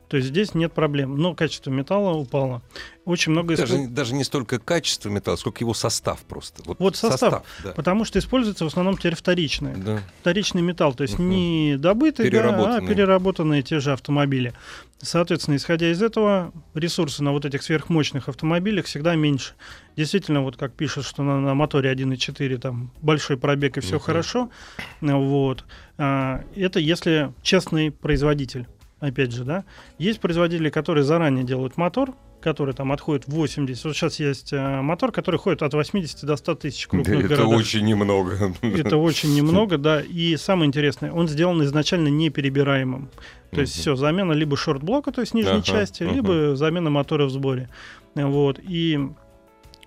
[0.07, 1.17] То есть здесь нет проблем.
[1.17, 2.61] Но качество металла упало.
[3.05, 6.61] Очень много Даже, даже не столько качество металла, сколько его состав просто.
[6.77, 7.43] Вот состав.
[7.63, 7.71] да.
[7.71, 9.75] Потому что используется в основном теперь вторичное.
[9.75, 9.99] Да.
[10.21, 11.29] Вторичный металл, то есть Мгм.
[11.29, 14.53] не добытый, да, а переработанные те же автомобили.
[14.99, 19.53] Соответственно, исходя из этого, ресурсы на вот этих сверхмощных автомобилях всегда меньше.
[19.95, 24.03] Действительно, вот как пишут, что на, на моторе 1.4 там большой пробег и все Мгм.
[24.03, 24.49] хорошо.
[25.01, 25.65] Вот.
[25.97, 28.67] А, это если честный производитель.
[28.99, 29.63] Опять же, да.
[29.99, 33.83] Есть производители, которые заранее делают мотор, который там отходит 80.
[33.85, 37.19] Вот сейчас есть э, мотор, который ходит от 80 до 100 тысяч в Да, крупных
[37.25, 37.59] это городах.
[37.59, 38.53] очень немного.
[38.61, 40.01] Это очень немного, да.
[40.01, 43.09] И самое интересное, он сделан изначально неперебираемым.
[43.51, 47.69] То есть все, замена либо шорт-блока, то есть нижней части, либо замена мотора в сборе.
[48.15, 48.59] Вот.
[48.59, 48.99] И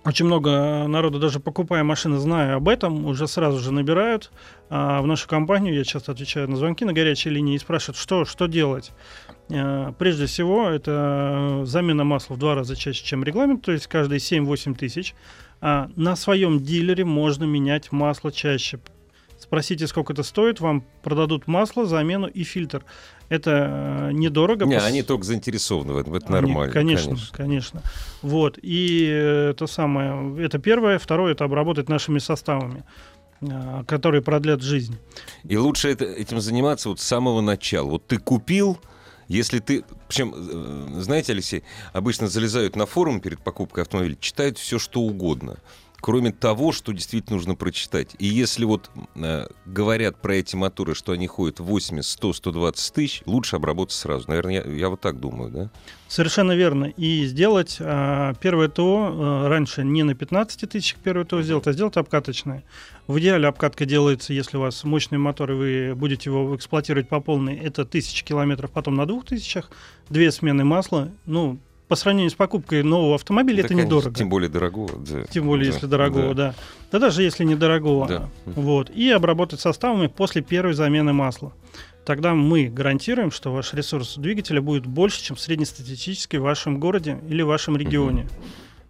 [0.03, 4.31] очень много народу, даже покупая машины, зная об этом, уже сразу же набирают
[4.69, 5.75] а, в нашу компанию.
[5.75, 8.91] Я часто отвечаю на звонки на горячей линии и спрашивают, что, что делать.
[9.51, 14.17] А, Прежде всего, это замена масла в два раза чаще, чем регламент, то есть каждые
[14.17, 15.13] 7-8 тысяч.
[15.61, 18.79] А на своем дилере можно менять масло чаще.
[19.37, 22.83] Спросите, сколько это стоит, вам продадут масло, замену и фильтр.
[23.31, 24.65] Это э, недорого.
[24.65, 26.73] Не, пос- они только заинтересованы в этом, это они- нормально.
[26.73, 27.81] Конечно, конечно,
[28.21, 28.59] Вот.
[28.61, 29.05] И
[29.51, 30.99] это самое, это первое.
[30.99, 32.83] Второе, это обработать нашими составами,
[33.39, 34.97] э, которые продлят жизнь.
[35.45, 37.87] И лучше это, этим заниматься вот с самого начала.
[37.91, 38.77] Вот ты купил,
[39.29, 39.85] если ты...
[40.09, 41.63] Причем, э, знаете, Алексей,
[41.93, 45.55] обычно залезают на форум перед покупкой автомобиля, читают все, что угодно.
[46.01, 48.15] Кроме того, что действительно нужно прочитать.
[48.17, 53.21] И если вот э, говорят про эти моторы, что они ходят 80, 100, 120 тысяч,
[53.27, 54.25] лучше обработать сразу.
[54.27, 55.69] Наверное, я, я вот так думаю, да?
[56.07, 56.85] Совершенно верно.
[56.85, 61.71] И сделать а, первое ТО э, раньше не на 15 тысячах первое ТО сделать, а
[61.71, 62.63] сделать обкаточное.
[63.05, 67.19] В идеале обкатка делается, если у вас мощный мотор, и вы будете его эксплуатировать по
[67.19, 69.69] полной, это тысячи километров, потом на двух тысячах,
[70.09, 71.11] две смены масла.
[71.25, 71.59] Ну,
[71.91, 74.15] по сравнению с покупкой нового автомобиля, Да, это конечно, недорого.
[74.15, 74.91] Тем более дорогого.
[74.97, 75.25] да.
[75.25, 76.55] Тем более, Да, если дорогого, да.
[76.89, 76.99] да.
[76.99, 78.07] даже если недорогого.
[78.07, 78.29] Да.
[78.45, 78.89] Вот.
[78.91, 81.51] И обработать составами после первой замены масла.
[82.05, 87.41] Тогда мы гарантируем, что ваш ресурс двигателя будет больше, чем среднестатистический в вашем городе или
[87.41, 88.25] в вашем регионе.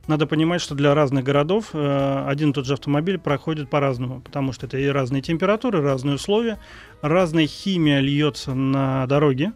[0.06, 4.54] Надо понимать, что для разных городов э, один и тот же автомобиль проходит по-разному, потому
[4.54, 6.60] что это и разные температуры, разные условия,
[7.02, 9.54] разная химия льется на дороге,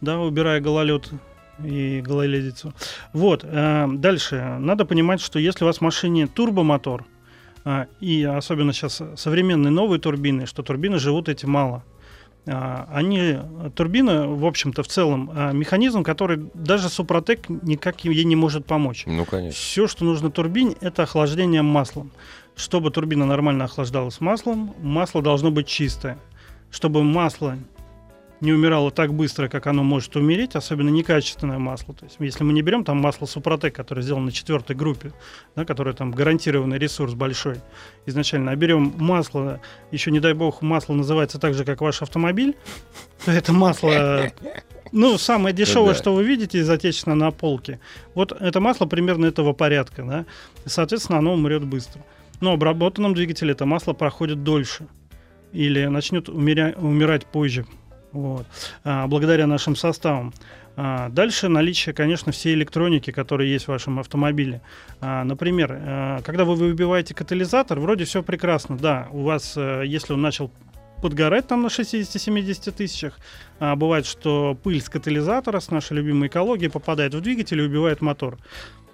[0.00, 1.10] да, убирая гололед
[1.64, 2.72] и гололедицу.
[3.12, 3.44] Вот.
[3.44, 4.56] э, дальше.
[4.58, 7.04] Надо понимать, что если у вас в машине турбомотор,
[7.64, 11.82] а, и особенно сейчас современные новые турбины, что турбины живут эти мало.
[12.46, 13.38] А, Они,
[13.74, 19.02] турбина, в общем-то, в целом, а, механизм, который даже Супротек никак ей не может помочь.
[19.06, 19.58] Ну, конечно.
[19.58, 22.12] Все, что нужно турбине, это охлаждение маслом.
[22.54, 26.18] Чтобы турбина нормально охлаждалась маслом, масло должно быть чистое.
[26.70, 27.58] Чтобы масло
[28.40, 31.94] не умирало так быстро, как оно может умереть, особенно некачественное масло.
[31.94, 35.12] То есть, если мы не берем там масло Супротек, которое сделано на четвертой группе,
[35.54, 37.56] да, которое там гарантированный ресурс большой
[38.04, 42.56] изначально, а берем масло, еще не дай бог, масло называется так же, как ваш автомобиль,
[43.24, 44.30] то это масло
[44.92, 45.98] ну, самое дешевое, да.
[45.98, 47.80] что вы видите из отечественного на полке.
[48.14, 50.26] Вот это масло примерно этого порядка, да.
[50.64, 52.04] И, соответственно, оно умрет быстро.
[52.40, 54.86] Но обработанном двигателе это масло проходит дольше.
[55.52, 57.66] Или начнет умеря- умирать позже.
[58.16, 58.46] Вот.
[58.84, 60.32] А, благодаря нашим составам.
[60.78, 64.60] А, дальше наличие, конечно, всей электроники, которая есть в вашем автомобиле.
[65.00, 68.76] А, например, а, когда вы выбиваете катализатор, вроде все прекрасно.
[68.76, 70.50] Да, у вас, а, если он начал
[71.02, 73.18] подгорать там на 60-70 тысячах.
[73.60, 78.00] А бывает, что пыль с катализатора, с нашей любимой экологии, попадает в двигатель и убивает
[78.00, 78.38] мотор.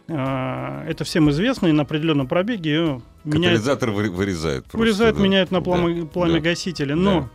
[0.09, 4.65] А, это всем известно, и на определенном пробеге э, меняет, Катализатор вы- вырезает.
[4.65, 5.23] просто, вырезает, да.
[5.23, 6.41] меняет на пламя, Да, пламя да.
[6.41, 6.97] гасителя.
[6.97, 7.29] Но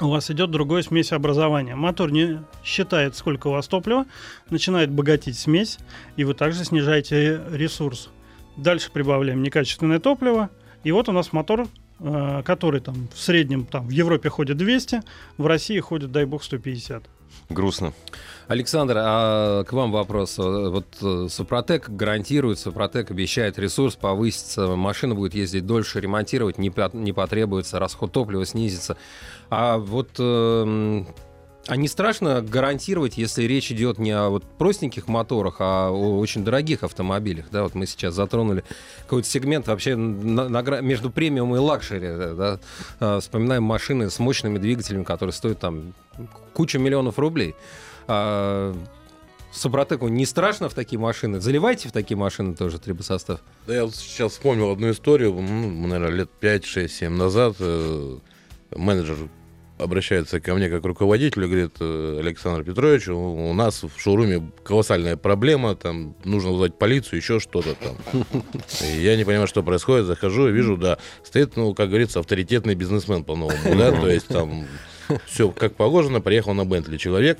[0.00, 1.74] у вас идет другое смесеобразование.
[1.74, 4.06] Мотор не считает, сколько у вас топлива,
[4.50, 5.78] начинает богатить смесь,
[6.16, 8.10] и вы также снижаете ресурс.
[8.56, 10.50] Дальше прибавляем некачественное топливо,
[10.84, 11.68] и вот у нас мотор,
[12.00, 15.02] э, который там в среднем там в Европе ходит 200,
[15.36, 17.04] в России ходит, дай бог, 150.
[17.50, 17.94] Грустно.
[18.46, 20.38] Александр, а к вам вопрос.
[20.38, 27.12] Вот э, Супротек гарантирует, Супротек обещает ресурс повысится, машина будет ездить дольше, ремонтировать не, не
[27.12, 28.96] потребуется, расход топлива снизится.
[29.50, 31.06] А вот эм,
[31.66, 36.44] а не страшно гарантировать, если речь идет не о вот простеньких моторах, а о очень
[36.44, 37.46] дорогих автомобилях?
[37.50, 38.64] Да, вот мы сейчас затронули
[39.04, 42.08] какой-то сегмент вообще на- на между премиум и luxury.
[42.08, 42.58] да,
[43.00, 43.20] да.
[43.20, 45.94] Вспоминаем машины с мощными двигателями, которые стоят там
[46.54, 47.54] кучу миллионов рублей.
[48.06, 48.74] А,
[49.50, 51.40] Супротеку не страшно в такие машины?
[51.40, 53.40] Заливайте в такие машины тоже трибосостав.
[53.66, 57.56] Да я вот сейчас вспомнил одну историю, ну, наверное, лет 5, 6, 7 назад.
[57.58, 58.18] э,
[58.76, 59.16] менеджер
[59.78, 65.74] обращается ко мне как руководителю, говорит, «Э, Александр Петрович, у, нас в шоуруме колоссальная проблема,
[65.76, 67.96] там нужно вызвать полицию, еще что-то там.
[68.82, 72.74] И я не понимаю, что происходит, захожу и вижу, да, стоит, ну, как говорится, авторитетный
[72.74, 74.66] бизнесмен по-новому, да, то есть там
[75.26, 77.38] все как положено, приехал на Бентли человек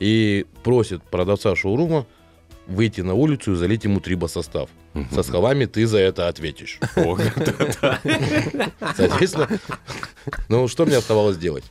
[0.00, 2.06] и просит продавца шоурума
[2.66, 4.68] выйти на улицу и залить ему трибосостав.
[5.12, 6.78] Со словами «ты за это ответишь».
[8.96, 9.48] Соответственно,
[10.48, 11.64] ну что мне оставалось делать?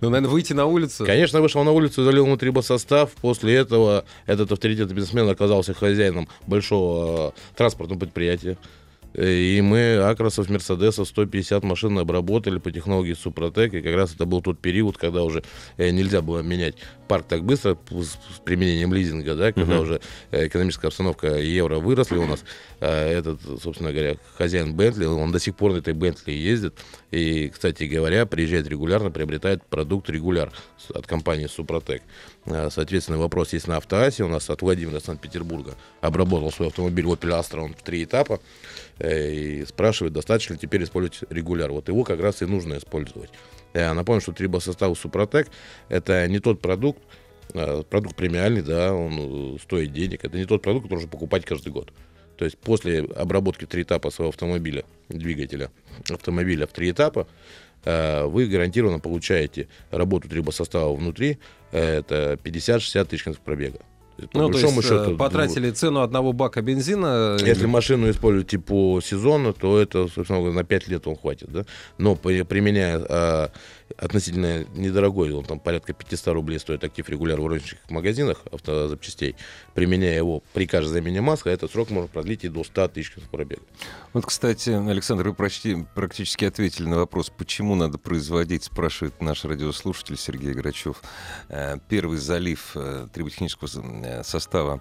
[0.00, 1.04] Ну, наверное, выйти на улицу.
[1.04, 3.10] Конечно, вышел на улицу, залил ему трибосостав.
[3.20, 8.56] После этого этот авторитетный бизнесмен оказался хозяином большого э, транспортного предприятия.
[9.14, 13.74] И мы Акросов, Мерседесов 150 машин обработали по технологии Супротек.
[13.74, 15.42] И как раз это был тот период, когда уже
[15.76, 16.76] э, нельзя было менять
[17.08, 19.82] парк так быстро с, применением лизинга, да, когда Мгм.
[19.82, 22.44] уже э, экономическая обстановка евро выросли у нас.
[22.80, 26.78] Э, Этот, собственно говоря, хозяин Бентли, он до сих пор на этой Бентли ездит.
[27.10, 30.52] И, кстати говоря, приезжает регулярно, приобретает продукт регуляр
[30.94, 32.02] от компании Супротек.
[32.46, 34.24] Э, Соответственно, вопрос есть на автоасе.
[34.24, 38.40] У нас от Владимира Санкт-Петербурга обработал свой автомобиль Opel Astra, он в три этапа.
[38.98, 41.70] Э, И спрашивает, достаточно ли теперь использовать регуляр.
[41.72, 43.30] Вот его как раз и нужно использовать.
[43.74, 45.48] Я напомню, что трибосостав Супротек
[45.88, 47.00] это не тот продукт,
[47.54, 50.24] э, продукт премиальный, да, он э, стоит денег.
[50.24, 51.92] Это не тот продукт, который нужно покупать каждый год.
[52.36, 55.70] То есть после обработки в три этапа своего автомобиля, двигателя
[56.08, 57.69] автомобиля в три этапа, э,
[58.26, 61.38] вы гарантированно получаете работу трибосостава внутри,
[61.72, 63.78] э, это 50-60 тысяч километров пробега.
[64.16, 67.38] То по Ну, то большому есть, счету, э, потратили цену одного бака бензина.
[67.40, 71.64] если машину используете по сезону, то это, собственно говоря, на 5 лет он хватит, да?
[71.96, 73.50] Но при- применяя
[73.96, 79.36] относительно недорогой, он там порядка 500 рублей стоит актив регуляр в розничных магазинах автозапчастей,
[79.74, 83.62] применяя его при каждой замене масла, этот срок можно продлить и до 100 тысяч пробега.
[84.12, 90.16] Вот, кстати, Александр, вы почти, практически ответили на вопрос, почему надо производить, спрашивает наш радиослушатель
[90.16, 91.02] Сергей Грачев.
[91.48, 93.68] Э, Первый залив э, триботехнического
[94.04, 94.80] э, состава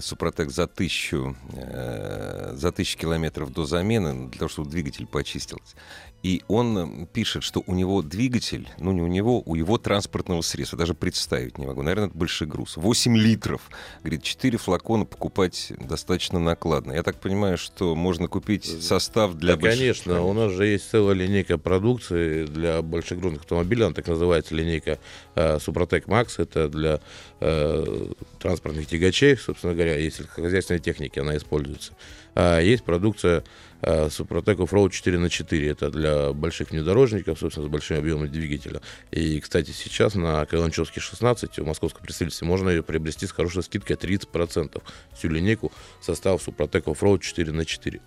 [0.00, 5.76] Супротек за тысячу, за тысячу километров до замены, для того, чтобы двигатель почистился.
[6.22, 10.40] И он э, пишет, что у него двигатель, ну не у него, у его транспортного
[10.42, 12.76] средства, даже представить не могу, наверное, это большой груз.
[12.76, 13.62] 8 литров.
[14.02, 16.92] Говорит, 4 флакона покупать достаточно накладно.
[16.92, 20.88] Я так понимаю, что можно купить состав для Да, больших- конечно, у нас же есть
[20.90, 24.98] целая линейка продукции для большегрузных автомобилей, она так называется линейка
[25.34, 27.00] э, Супротек Макс, это для
[27.40, 28.06] э,
[28.38, 31.94] транспортных тягачей, собственно говоря, и сельскохозяйственной техники она используется.
[32.34, 33.44] А есть продукция
[33.82, 38.80] э, Супротек Offroad 4 на 4 это для больших внедорожников, собственно, с большим объемом двигателя.
[39.10, 43.96] И, кстати, сейчас на Каланчевске 16 у московского представительства можно ее приобрести с хорошей скидкой
[43.96, 44.82] 30%.
[45.14, 48.00] Всю линейку состав Супротек Offroad 4 на 4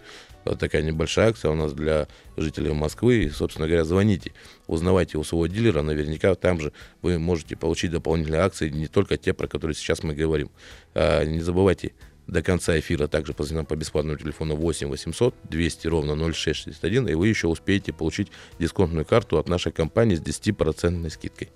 [0.46, 3.26] Вот такая небольшая акция у нас для жителей Москвы.
[3.26, 4.34] И, собственно говоря, звоните,
[4.66, 5.84] узнавайте у своего дилера.
[5.84, 6.74] Наверняка там же
[7.04, 10.50] вы можете получить дополнительные акции, не только те, про которые сейчас мы говорим.
[10.96, 11.94] А, не забывайте
[12.28, 17.14] до конца эфира также позвоните нам по бесплатному телефону 8 800 200 ровно 0661, и
[17.14, 21.50] вы еще успеете получить дисконтную карту от нашей компании с 10% скидкой.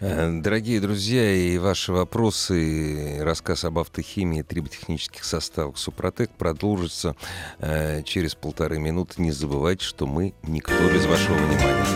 [0.00, 7.16] Э, Дорогие друзья, и ваши вопросы, и рассказ об автохимии, триботехнических составах Супротек продолжится
[7.58, 9.20] э, через полторы минуты.
[9.20, 11.86] Не забывайте, что мы никто без вашего внимания.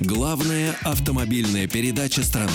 [0.00, 2.52] Главная автомобильная передача страны.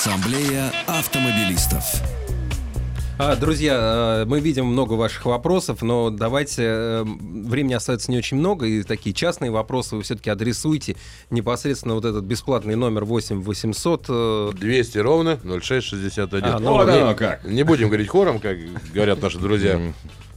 [0.00, 1.82] Ассамблея автомобилистов.
[3.18, 8.36] А, друзья, э, мы видим много ваших вопросов, но давайте, э, времени остается не очень
[8.36, 10.96] много, и такие частные вопросы вы все-таки адресуйте
[11.30, 14.04] непосредственно вот этот бесплатный номер 8 800.
[14.10, 16.44] э, 200 ровно 0661.
[16.44, 17.46] А, ну, Вот не- оно как.
[17.46, 18.58] Не будем говорить хором, как
[18.92, 19.80] говорят наши друзья.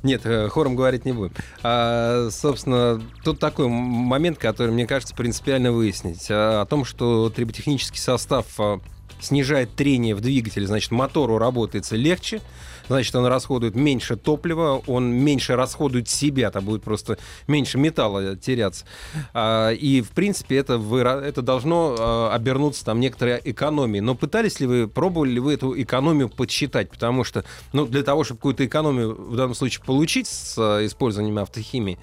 [0.04, 1.34] Нет, э, хором говорить не будем.
[1.64, 6.28] А, собственно, тут такой момент, который, мне кажется, принципиально выяснить.
[6.30, 8.80] А, о том, что триботехнический состав а,
[9.20, 12.42] снижает трение в двигателе, значит, мотору работается легче,
[12.88, 17.18] значит, он расходует меньше топлива, он меньше расходует себя, там будет просто
[17.48, 18.86] меньше металла теряться.
[19.34, 24.02] А, и, в принципе, это, выра- это должно а, обернуться там некоторой экономией.
[24.02, 26.90] Но пытались ли вы, пробовали ли вы эту экономию подсчитать?
[26.90, 31.40] Потому что, ну, для того, чтобы какую-то экономию в данном случае получить с а, использованием
[31.40, 32.00] автохимии,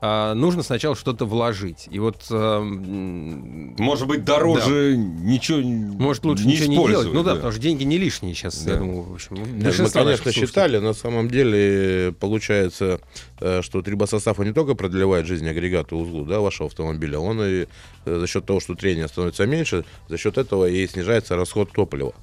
[0.00, 1.88] а, нужно сначала что-то вложить.
[1.90, 2.26] И вот...
[2.30, 7.08] м, Может быть, дороже ничего может, лучше не ничего не делать.
[7.12, 8.78] Ну да, потому что деньги не лишние сейчас, я Да.
[8.78, 9.36] думаю, в общем.
[9.58, 13.00] Нет, мы, конечно, считали, на самом деле получается,
[13.40, 17.66] э, что трибосостав не только продлевает жизнь агрегата узлу да, вашего автомобиля, он и
[18.04, 22.14] э, за счет того, что трение становится меньше, за счет этого и снижается расход топлива.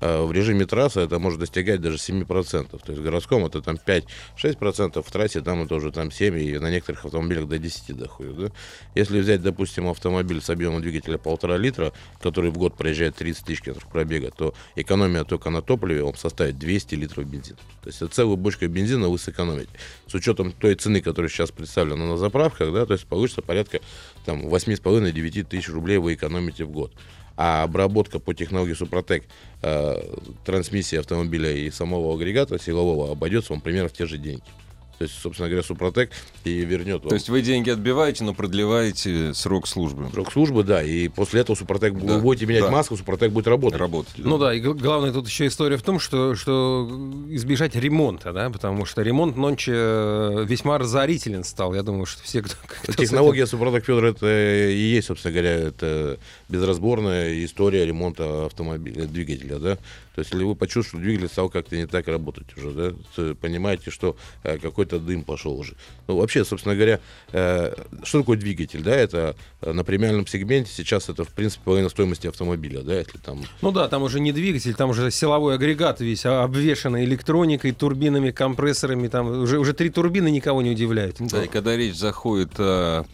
[0.00, 2.24] Э, В режиме трассы это может достигать даже 7%.
[2.24, 6.58] То есть в городском это там 5-6%, в трассе там это уже там 7, и
[6.58, 8.36] на некоторых автомобилях до 10 доходит.
[8.36, 8.50] Да?
[8.94, 13.62] Если взять, допустим, автомобиль с объемом двигателя 1,5 литра, который в год проезжает 30 тысяч
[13.62, 17.58] километров пробега, то экономия только на топливе он составит 200 литров бензина.
[17.82, 19.70] То есть целую бочку бензина вы сэкономите.
[20.06, 23.80] С учетом той цены, которая сейчас представлена на заправках, да, то есть получится порядка
[24.24, 26.92] там 8,5-9 тысяч рублей вы экономите в год.
[27.36, 29.24] А обработка по технологии Супротек
[29.62, 34.42] э, трансмиссии автомобиля и самого агрегата силового обойдется вам примерно в те же деньги.
[34.98, 36.10] То есть, собственно говоря, Супротек
[36.44, 40.08] и вернет вам То есть вы деньги отбиваете, но продлеваете срок службы.
[40.12, 42.70] срок службы, да, и после этого Супротек, Да, вы будете менять да.
[42.70, 43.78] маску, Супротек будет работать.
[43.80, 44.12] Работать.
[44.18, 46.88] Ну да, и главное тут еще история в том, что, что
[47.30, 51.74] избежать ремонта, да, потому что ремонт нонче э, весьма разорителен стал.
[51.74, 55.32] Я думаю, что все, кто, кто с этим- Технология Супротек Федор это и есть, собственно
[55.32, 56.18] говоря, это
[56.48, 59.76] безразборная история ремонта автомобиля, двигателя, да.
[60.14, 63.90] То есть, если вы почувствовали, что двигатель стал как-то не так работать уже, да, понимаете,
[63.90, 65.74] что э, какой-то дым пошел уже.
[66.06, 67.00] Ну, вообще, собственно говоря,
[67.32, 71.88] э, что такое двигатель, да, это э, на премиальном сегменте сейчас это, в принципе, половина
[71.88, 76.00] стоимости автомобиля, да, если там Ну да, там уже не двигатель, там уже силовой агрегат
[76.00, 79.08] весь а, обвешанный электроникой, турбинами, компрессорами.
[79.08, 81.16] Там уже, уже три турбины никого не удивляют.
[81.20, 83.04] Да, и когда речь заходит о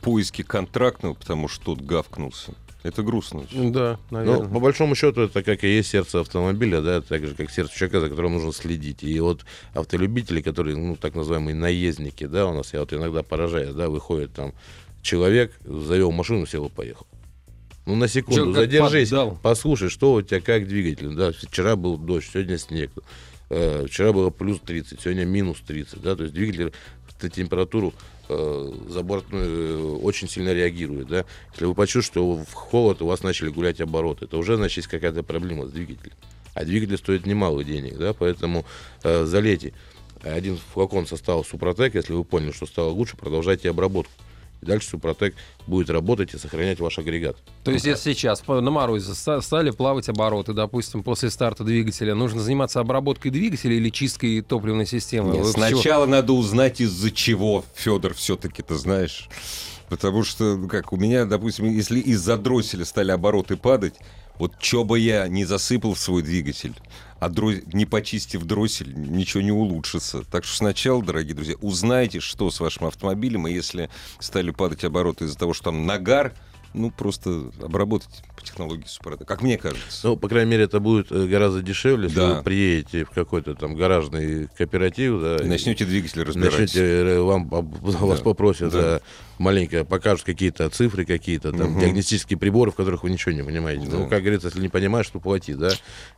[0.00, 2.52] поиске контрактного, потому что тот гавкнулся,
[2.86, 3.44] это грустно.
[3.52, 4.48] Да, наверное.
[4.48, 8.00] по большому счету, это как и есть сердце автомобиля, да, так же, как сердце человека,
[8.00, 9.02] за которым нужно следить.
[9.02, 13.74] И вот автолюбители, которые, ну, так называемые наездники, да, у нас, я вот иногда поражаюсь,
[13.74, 14.52] да, выходит там
[15.02, 17.06] человек, завел машину, сел и поехал.
[17.86, 19.38] Ну, на секунду, как задержись, поддал?
[19.42, 22.90] послушай, что у тебя, как двигатель, да, вчера был дождь, сегодня снег,
[23.48, 26.72] э, вчера было плюс 30, сегодня минус 30, да, то есть двигатель
[27.22, 27.94] на температуру
[28.28, 31.24] э, забортную э, очень сильно реагирует, да.
[31.52, 34.88] Если вы почувствуете, что в холод у вас начали гулять обороты, это уже, значит, есть
[34.88, 36.16] какая-то проблема с двигателем.
[36.54, 38.64] А двигатель стоит немало денег, да, поэтому
[39.02, 39.74] э, залейте
[40.22, 44.12] один флакон состава Супротек, если вы поняли, что стало лучше, продолжайте обработку.
[44.62, 45.34] И дальше Супротек
[45.66, 47.36] будет работать и сохранять ваш агрегат.
[47.64, 52.40] То есть, если сейчас на морозе ста- стали плавать обороты, допустим, после старта двигателя, нужно
[52.40, 55.34] заниматься обработкой двигателя или чисткой топливной системы?
[55.34, 59.28] Нет, Вы сначала надо узнать, из-за чего, Федор, все-таки, ты знаешь.
[59.88, 63.94] Потому что, ну, как у меня, допустим, если из-за дросселя стали обороты падать,
[64.38, 66.74] вот что бы я не засыпал в свой двигатель,
[67.18, 70.22] а дро- не почистив дроссель, ничего не улучшится.
[70.30, 75.24] Так что сначала, дорогие друзья, узнайте, что с вашим автомобилем, и если стали падать обороты
[75.24, 76.34] из-за того, что там нагар,
[76.76, 80.06] ну, просто обработать по технологии Супротек, как мне кажется.
[80.08, 82.34] Ну, по крайней мере, это будет э, гораздо дешевле, если Да.
[82.34, 86.52] вы приедете в какой-то там гаражный кооператив, да, И начнете двигатель разбирать.
[86.52, 88.80] начнете, э, вам, об- вас попросят, да.
[88.80, 89.00] да,
[89.38, 91.80] маленько покажут какие-то цифры, какие-то там Мгм.
[91.80, 93.86] диагностические приборы, в которых вы ничего не понимаете.
[93.88, 93.96] Да.
[93.98, 95.70] Ну, как говорится, если не понимаешь, то плати, да.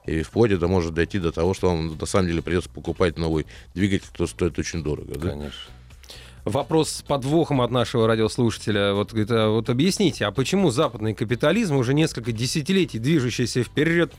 [0.06, 3.46] И вплоть это может дойти до того, что вам на самом деле придется покупать новый
[3.74, 5.14] двигатель, который стоит очень дорого.
[5.16, 5.30] Да?
[5.30, 5.52] Конечно.
[6.48, 8.94] Вопрос с подвохом от нашего радиослушателя.
[8.94, 14.12] Вот, говорит, а вот объясните, а почему западный капитализм, уже несколько десятилетий движущийся вперед,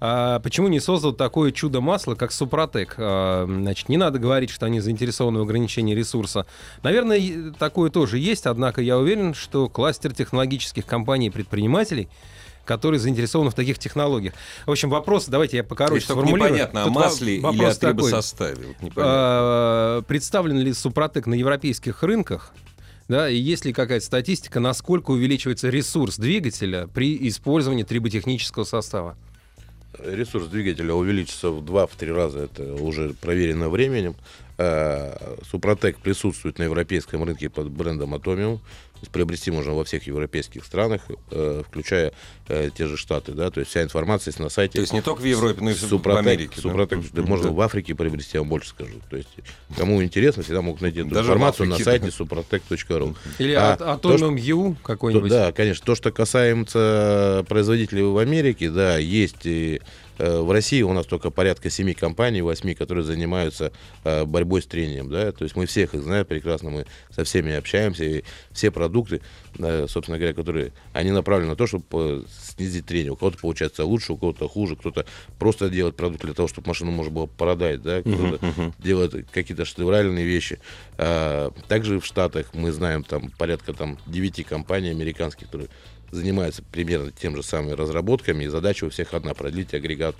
[0.00, 2.94] а почему не создал такое чудо масла, как Супротек?
[2.98, 6.46] А, Значит, не надо говорить, что они заинтересованы в ограничении ресурса.
[6.82, 12.08] Наверное, такое тоже есть, однако я уверен, что кластер технологических компаний и предпринимателей
[12.64, 14.34] которые заинтересованы в таких технологиях.
[14.66, 16.50] В общем, вопрос, давайте я покороче только сформулирую.
[16.50, 18.76] непонятно, о Тут во- масле или о трибосоставе.
[18.80, 18.92] Вот.
[18.96, 22.52] А, Представлен ли Супротек на европейских рынках?
[23.08, 29.16] Да, и есть ли какая-то статистика, насколько увеличивается ресурс двигателя при использовании триботехнического состава?
[30.02, 34.16] Ресурс двигателя увеличится в 2-3 раза, это уже проверено временем.
[34.56, 35.16] Э,
[35.50, 38.58] Супротек присутствует на европейском рынке под брендом Atomium.
[39.04, 42.12] То есть приобрести можно во всех европейских странах, э, включая
[42.48, 43.32] э, те же Штаты.
[43.32, 43.50] Да?
[43.50, 44.74] То есть вся информация есть на сайте.
[44.76, 46.52] То есть не только в Европе, но и в Супротек, Америке.
[46.56, 46.62] да?
[46.62, 47.52] Супротек, да, Мгм, можно да.
[47.52, 48.94] в Африке приобрести, я вам больше скажу.
[49.10, 49.28] То есть,
[49.76, 52.24] кому интересно, всегда могут найти эту Даже в информацию на сайте да.
[52.24, 53.14] suprotec.ru.
[53.38, 55.28] Или А а, то, что- Atomium U То- какой-нибудь?
[55.30, 55.84] да, конечно.
[55.84, 59.80] То, что касается производителей в Америке, да, есть и э,
[60.18, 63.72] в России у нас только порядка семи компаний, восьми, которые занимаются
[64.04, 67.52] э, борьбой с трением, да, то есть мы всех их знаем прекрасно, мы со всеми
[67.54, 69.20] общаемся, и все продукты,
[69.54, 73.12] да, собственно говоря, которые, они направлены на то, чтобы э, снизить трение.
[73.12, 75.06] У кого-то получается лучше, у кого-то хуже, кто-то
[75.38, 80.24] просто делает продукт для того, чтобы машину можно было продать, да, кто-то делает какие-то шедевральные
[80.24, 80.58] вещи.
[80.96, 85.68] Также в Штатах мы знаем там порядка там 9 компаний американских, которые
[86.14, 90.16] занимаются примерно тем же самыми разработками, и задача у всех одна продлить агрегат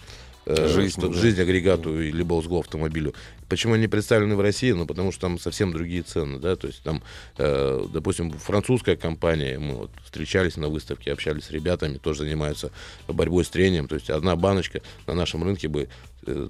[0.47, 1.13] э, Жизнь, да.
[1.13, 3.15] жизнь агрегату и либо узлу автомобилю.
[3.49, 4.73] Почему они представлены в России?
[4.73, 7.03] Ну, потому что там совсем другие цены, да, то есть там,
[7.39, 12.71] э, допустим, французская компания, мы вот встречались на выставке, общались с ребятами, тоже занимаются
[13.09, 15.89] борьбой с трением, то есть одна баночка на нашем рынке бы
[16.27, 16.49] э,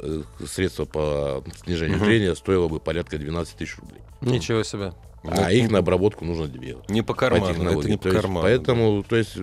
[0.00, 2.06] э, средство по снижению Мгм.
[2.06, 4.00] трения стоило бы порядка 12 тысяч рублей.
[4.20, 4.92] Ничего себе.
[5.24, 6.76] А их на обработку нужно две.
[6.88, 7.90] Не по по карману, это технологии.
[7.90, 8.42] не по есть карману.
[8.42, 9.36] Поэтому, то есть,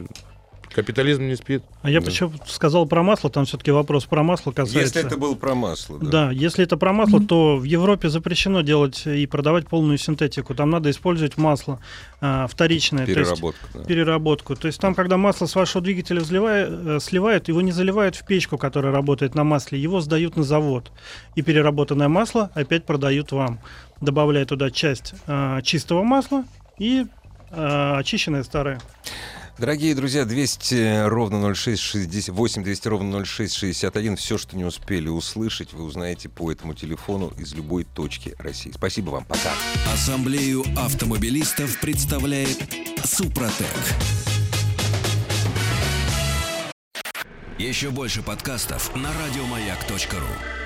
[0.74, 1.64] капитализм не спит.
[1.82, 2.06] А я Да.
[2.06, 4.80] почему сказал про масло, там все-таки вопрос про масло касается.
[5.00, 6.10] Если это было про масло, да.
[6.10, 10.56] Да, если это про масло, то в Европе запрещено делать и продавать полную синтетику.
[10.56, 11.80] Там надо использовать масло
[12.22, 13.06] а, вторичное.
[13.06, 13.42] то есть
[13.74, 13.84] да.
[13.84, 14.56] переработку.
[14.56, 18.26] То есть там, когда масло с вашего двигателя взливая- э, сливают, его не заливают в
[18.26, 20.92] печку, которая работает на масле, его сдают на завод.
[21.36, 23.60] И переработанное масло опять продают вам,
[24.00, 26.44] добавляя туда часть а, чистого масла
[26.80, 27.06] и
[27.52, 28.80] а, очищенное старое.
[29.62, 34.16] Дорогие друзья, 200 ровно 0668, 200 ровно 0661.
[34.16, 38.72] Все, что не успели услышать, вы узнаете по этому телефону из любой точки России.
[38.74, 39.26] Спасибо вам.
[39.26, 39.52] Пока.
[39.94, 42.58] Ассамблею автомобилистов представляет
[43.04, 43.68] Супротек.
[47.60, 50.61] Еще больше подкастов на радиомаяк.ру.